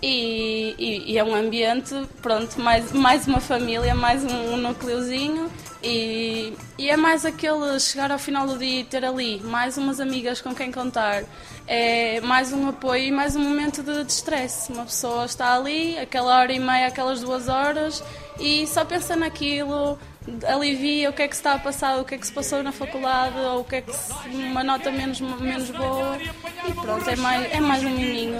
E, 0.00 0.76
e, 0.78 1.12
e, 1.12 1.18
é 1.18 1.24
um 1.24 1.34
ambiente, 1.34 1.94
pronto, 2.20 2.60
mais, 2.60 2.92
mais 2.92 3.26
uma 3.26 3.40
família, 3.40 3.94
mais 3.94 4.24
um, 4.24 4.54
um 4.54 4.56
núcleozinho 4.56 5.50
e, 5.82 6.54
e, 6.78 6.88
é 6.88 6.96
mais 6.96 7.24
aquele 7.24 7.78
chegar 7.80 8.10
ao 8.10 8.18
final 8.18 8.46
do 8.46 8.58
dia 8.58 8.80
e 8.80 8.84
ter 8.84 9.04
ali 9.04 9.40
mais 9.40 9.76
umas 9.76 10.00
amigas 10.00 10.40
com 10.40 10.54
quem 10.54 10.70
contar, 10.70 11.24
é 11.66 12.20
mais 12.20 12.52
um 12.52 12.68
apoio 12.68 13.04
e 13.04 13.10
mais 13.10 13.34
um 13.34 13.40
momento 13.40 13.82
de, 13.82 14.12
stress. 14.12 14.72
Uma 14.72 14.84
pessoa 14.84 15.24
está 15.24 15.54
ali, 15.54 15.98
aquela 15.98 16.38
hora 16.38 16.52
e 16.52 16.58
meia, 16.58 16.86
aquelas 16.86 17.20
duas 17.20 17.48
horas 17.48 18.02
e 18.38 18.66
só 18.66 18.84
pensa 18.84 19.16
naquilo, 19.16 19.98
alivia 20.46 21.10
o 21.10 21.12
que 21.12 21.22
é 21.22 21.28
que 21.28 21.34
se 21.34 21.40
está 21.40 21.54
a 21.54 21.58
passar, 21.58 21.98
o 21.98 22.04
que 22.04 22.14
é 22.14 22.18
que 22.18 22.26
se 22.26 22.32
passou 22.32 22.62
na 22.62 22.72
faculdade, 22.72 23.38
ou 23.38 23.60
o 23.60 23.64
que 23.64 23.76
é 23.76 23.80
que 23.80 23.92
se, 23.92 24.12
uma 24.50 24.62
nota 24.62 24.90
menos, 24.90 25.20
menos 25.20 25.70
boa. 25.70 26.18
E 26.68 26.72
pronto, 26.72 27.08
é 27.08 27.16
mais, 27.16 27.52
é 27.52 27.60
mais 27.60 27.82
um 27.82 27.90
miminho. 27.90 28.38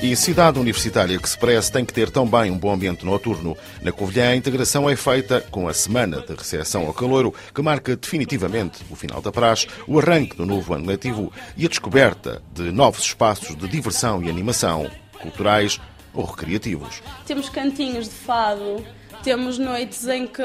E 0.00 0.14
cidade 0.14 0.60
universitária 0.60 1.18
que 1.18 1.28
se 1.28 1.36
parece 1.36 1.72
tem 1.72 1.84
que 1.84 1.92
ter 1.92 2.08
também 2.08 2.52
um 2.52 2.56
bom 2.56 2.72
ambiente 2.72 3.04
noturno. 3.04 3.56
Na 3.82 3.90
Covilhã, 3.90 4.28
a 4.28 4.36
integração 4.36 4.88
é 4.88 4.94
feita 4.94 5.40
com 5.50 5.66
a 5.66 5.74
semana 5.74 6.20
de 6.20 6.34
recepção 6.34 6.86
ao 6.86 6.94
caloiro, 6.94 7.34
que 7.52 7.60
marca 7.60 7.96
definitivamente 7.96 8.84
o 8.88 8.94
final 8.94 9.20
da 9.20 9.32
praxe, 9.32 9.66
o 9.88 9.98
arranque 9.98 10.36
do 10.36 10.46
novo 10.46 10.72
ano 10.72 10.86
letivo 10.86 11.32
e 11.56 11.66
a 11.66 11.68
descoberta 11.68 12.40
de 12.54 12.70
novos 12.70 13.02
espaços 13.02 13.56
de 13.56 13.66
diversão 13.66 14.22
e 14.22 14.30
animação 14.30 14.88
culturais 15.20 15.80
ou 16.14 16.24
recreativos. 16.24 17.02
Temos 17.26 17.48
cantinhos 17.48 18.04
de 18.04 18.14
fado, 18.14 18.86
temos 19.22 19.58
noites 19.58 20.06
em 20.06 20.26
que 20.26 20.42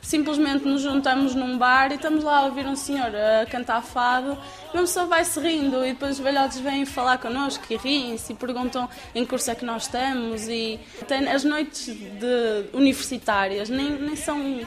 simplesmente 0.00 0.64
nos 0.64 0.82
juntamos 0.82 1.34
num 1.34 1.58
bar 1.58 1.90
e 1.90 1.96
estamos 1.96 2.22
lá 2.22 2.38
a 2.38 2.42
ouvir 2.44 2.66
um 2.66 2.76
senhor 2.76 3.10
a 3.14 3.46
cantar 3.46 3.82
fado. 3.82 4.38
E 4.72 4.76
uma 4.76 4.82
pessoa 4.82 5.06
vai-se 5.06 5.38
rindo 5.40 5.84
e 5.84 5.92
depois 5.92 6.18
os 6.18 6.24
velhotes 6.24 6.58
vêm 6.58 6.84
falar 6.84 7.18
connosco 7.18 7.64
e 7.70 7.76
riem-se 7.76 8.32
e 8.32 8.36
perguntam 8.36 8.88
em 9.14 9.24
curso 9.24 9.50
é 9.50 9.54
que 9.54 9.64
nós 9.64 9.84
estamos 9.84 10.48
e 10.48 10.78
as 11.32 11.44
noites 11.44 11.86
de 11.86 12.64
universitárias 12.72 13.68
nem, 13.68 13.90
nem 13.90 14.14
são 14.14 14.60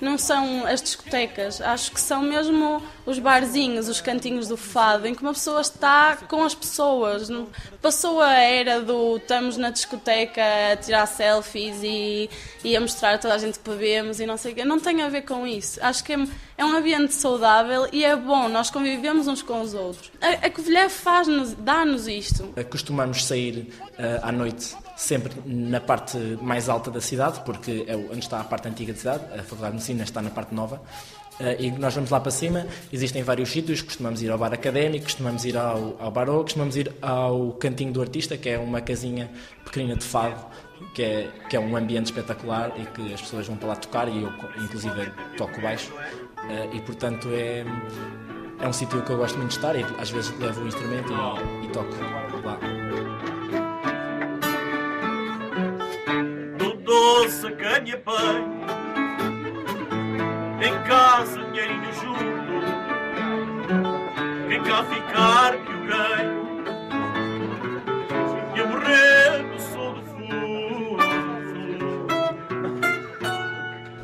não 0.00 0.16
são 0.16 0.66
as 0.66 0.80
discotecas, 0.80 1.60
acho 1.60 1.92
que 1.92 2.00
são 2.00 2.22
mesmo 2.22 2.82
os 3.04 3.18
barzinhos, 3.18 3.88
os 3.88 4.00
cantinhos 4.00 4.48
do 4.48 4.56
fado, 4.56 5.06
em 5.06 5.14
que 5.14 5.22
uma 5.22 5.32
pessoa 5.32 5.60
está 5.60 6.16
com 6.16 6.42
as 6.44 6.54
pessoas. 6.54 7.28
Passou 7.82 8.20
a 8.20 8.32
era 8.32 8.80
do 8.80 9.16
estamos 9.16 9.56
na 9.56 9.70
discoteca 9.70 10.42
a 10.72 10.76
tirar 10.76 11.06
selfies 11.06 11.82
e, 11.82 12.30
e 12.64 12.76
a 12.76 12.80
mostrar 12.80 13.14
a 13.14 13.18
toda 13.18 13.34
a 13.34 13.38
gente 13.38 13.58
que 13.58 13.68
bebemos 13.68 14.20
e 14.20 14.26
não 14.26 14.36
sei 14.36 14.52
o 14.52 14.54
quê. 14.54 14.64
Não 14.64 14.78
tem 14.78 15.02
a 15.02 15.08
ver 15.08 15.22
com 15.22 15.46
isso. 15.46 15.78
Acho 15.82 16.02
que 16.04 16.12
é, 16.12 16.26
é 16.58 16.64
um 16.64 16.76
ambiente 16.76 17.14
saudável 17.14 17.88
e 17.92 18.04
é 18.04 18.14
bom, 18.16 18.48
nós 18.48 18.70
convivemos 18.70 19.26
uns 19.26 19.42
com 19.42 19.60
os 19.60 19.74
outros. 19.74 20.10
A, 20.20 20.46
a 20.46 20.50
Covilhã 20.50 20.88
faz-nos, 20.88 21.54
dá-nos 21.54 22.06
isto. 22.06 22.54
Costumamos 22.70 23.24
sair 23.24 23.72
uh, 23.98 24.20
à 24.22 24.32
noite 24.32 24.74
sempre 25.00 25.32
na 25.46 25.80
parte 25.80 26.18
mais 26.42 26.68
alta 26.68 26.90
da 26.90 27.00
cidade, 27.00 27.40
porque 27.44 27.84
é 27.88 27.96
onde 27.96 28.18
está 28.18 28.38
a 28.38 28.44
parte 28.44 28.68
antiga 28.68 28.92
da 28.92 28.98
cidade, 28.98 29.24
a 29.32 29.42
Faculdade 29.42 29.70
de 29.70 29.76
Medicina 29.76 30.04
está 30.04 30.20
na 30.20 30.30
parte 30.30 30.54
nova. 30.54 30.76
Uh, 31.40 31.56
e 31.58 31.70
nós 31.70 31.94
vamos 31.94 32.10
lá 32.10 32.20
para 32.20 32.30
cima, 32.30 32.66
existem 32.92 33.22
vários 33.22 33.48
sítios, 33.48 33.80
costumamos 33.80 34.22
ir 34.22 34.30
ao 34.30 34.36
bar 34.36 34.52
académico, 34.52 35.04
costumamos 35.04 35.42
ir 35.46 35.56
ao, 35.56 35.96
ao 35.98 36.10
barô, 36.10 36.42
costumamos 36.42 36.76
ir 36.76 36.92
ao 37.00 37.52
cantinho 37.52 37.94
do 37.94 38.02
artista, 38.02 38.36
que 38.36 38.50
é 38.50 38.58
uma 38.58 38.82
casinha 38.82 39.30
pequenina 39.64 39.96
de 39.96 40.04
fado, 40.04 40.44
que 40.94 41.02
é, 41.02 41.30
que 41.48 41.56
é 41.56 41.60
um 41.60 41.74
ambiente 41.74 42.06
espetacular 42.06 42.70
e 42.78 42.84
que 42.84 43.14
as 43.14 43.22
pessoas 43.22 43.46
vão 43.46 43.56
para 43.56 43.68
lá 43.68 43.76
tocar 43.76 44.06
e 44.06 44.22
eu 44.22 44.30
inclusive 44.62 45.10
toco 45.38 45.60
baixo 45.62 45.90
uh, 45.94 46.76
e 46.76 46.80
portanto 46.82 47.28
é, 47.32 47.64
é 48.60 48.68
um 48.68 48.72
sítio 48.72 49.02
que 49.02 49.10
eu 49.10 49.16
gosto 49.16 49.38
muito 49.38 49.50
de 49.50 49.56
estar 49.56 49.74
e 49.74 49.84
às 49.98 50.10
vezes 50.10 50.30
levo 50.38 50.62
o 50.62 50.68
instrumento 50.68 51.10
e, 51.10 51.66
e 51.66 51.68
toco 51.70 51.90
lá. 52.44 52.79
Doce 57.40 57.54
ganha-pão 57.54 58.60
Em 60.62 60.82
casa 60.86 61.42
dinheirinho 61.44 61.92
junto 61.94 62.20
Quem 64.48 64.62
cá 64.62 64.84
ficar 64.84 65.56
que 65.64 65.72
o 65.72 65.86
ganho 65.86 66.50
morrer 68.68 69.42
no 69.44 69.58
sol 69.58 69.96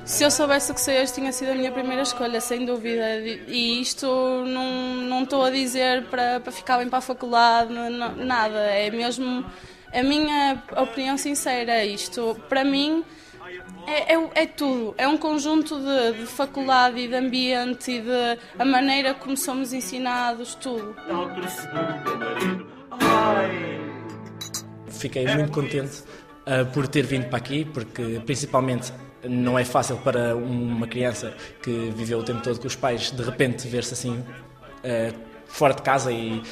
Se 0.05 0.25
eu 0.25 0.31
soubesse 0.31 0.71
o 0.71 0.75
que 0.75 0.81
sei 0.81 1.03
hoje, 1.03 1.13
tinha 1.13 1.31
sido 1.31 1.51
a 1.51 1.55
minha 1.55 1.71
primeira 1.71 2.01
escolha, 2.01 2.41
sem 2.41 2.65
dúvida. 2.65 3.19
E 3.49 3.83
isto 3.83 4.07
não, 4.07 4.95
não 5.03 5.25
estou 5.25 5.45
a 5.45 5.51
dizer 5.51 6.07
para, 6.07 6.41
para 6.41 6.53
ficar 6.53 6.79
bem 6.79 6.89
para 6.89 7.01
a 7.01 7.03
faculdade, 7.03 7.71
não, 7.71 8.17
nada. 8.17 8.61
É 8.61 8.91
mesmo 8.91 9.45
a 9.93 10.03
minha 10.03 10.63
opinião 10.77 11.19
sincera, 11.19 11.85
isto 11.85 12.35
para 12.49 12.65
mim 12.65 13.05
É, 13.87 14.15
é, 14.15 14.31
é 14.35 14.47
tudo, 14.47 14.95
é 14.99 15.07
um 15.07 15.17
conjunto 15.17 15.79
de, 15.79 16.21
de, 16.21 16.27
faculdade 16.27 16.99
e 16.99 17.09
de 17.09 17.15
ambiente 17.15 17.93
e 17.93 18.01
de 18.01 18.39
a 18.59 18.65
maneira 18.65 19.15
como 19.15 19.37
somos 19.37 19.73
ensinados, 19.73 20.57
tudo. 20.57 20.95
Fiquei 24.89 25.27
muito 25.29 25.53
contente 25.53 26.03
uh, 26.47 26.67
por 26.73 26.89
ter 26.89 27.03
vindo 27.03 27.29
para 27.29 27.39
aqui, 27.39 27.65
porque 27.65 28.21
principalmente 28.27 28.93
não 29.23 29.59
é 29.59 29.65
fácil 29.65 29.97
para 29.99 30.35
uma 30.35 30.87
criança 30.87 31.35
que 31.63 31.71
viveu 31.95 32.19
o 32.19 32.23
tempo 32.25 32.43
todo 32.43 32.59
com 32.59 32.67
os 32.67 32.77
pais 32.77 33.11
de 33.11 33.23
repente 33.23 33.67
ver-se 33.69 33.95
assim 33.95 34.19
uh, 34.19 35.19
fora 35.47 35.75
de 35.75 35.83
casa 35.83 36.11
e 36.11 36.43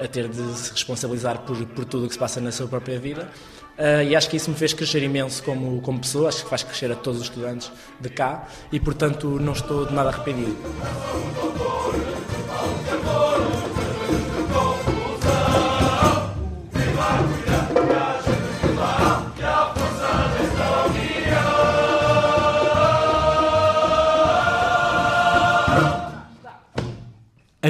a 0.00 0.08
ter 0.08 0.28
de 0.28 0.42
se 0.56 0.72
responsabilizar 0.72 1.40
por, 1.40 1.56
por 1.66 1.84
tudo 1.84 2.06
o 2.06 2.08
que 2.08 2.14
se 2.14 2.18
passa 2.18 2.40
na 2.40 2.50
sua 2.50 2.66
própria 2.66 2.98
vida. 2.98 3.30
Uh, 3.80 4.02
e 4.04 4.14
acho 4.14 4.28
que 4.28 4.36
isso 4.36 4.50
me 4.50 4.56
fez 4.56 4.74
crescer 4.74 5.02
imenso 5.02 5.42
como, 5.42 5.80
como 5.80 5.98
pessoa, 5.98 6.28
acho 6.28 6.44
que 6.44 6.50
faz 6.50 6.62
crescer 6.62 6.92
a 6.92 6.94
todos 6.94 7.18
os 7.18 7.28
estudantes 7.28 7.72
de 7.98 8.10
cá 8.10 8.46
e, 8.70 8.78
portanto, 8.78 9.38
não 9.40 9.54
estou 9.54 9.86
de 9.86 9.94
nada 9.94 10.10
arrependido. 10.10 10.54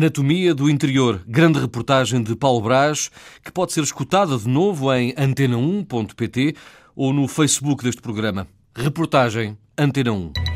Anatomia 0.00 0.54
do 0.54 0.70
Interior, 0.70 1.22
grande 1.26 1.60
reportagem 1.60 2.22
de 2.22 2.34
Paulo 2.34 2.62
Brás, 2.62 3.10
que 3.44 3.52
pode 3.52 3.74
ser 3.74 3.82
escutada 3.82 4.38
de 4.38 4.48
novo 4.48 4.90
em 4.94 5.12
antena1.pt 5.12 6.56
ou 6.96 7.12
no 7.12 7.28
Facebook 7.28 7.84
deste 7.84 8.00
programa. 8.00 8.48
Reportagem 8.74 9.58
Antena 9.76 10.10
1. 10.10 10.49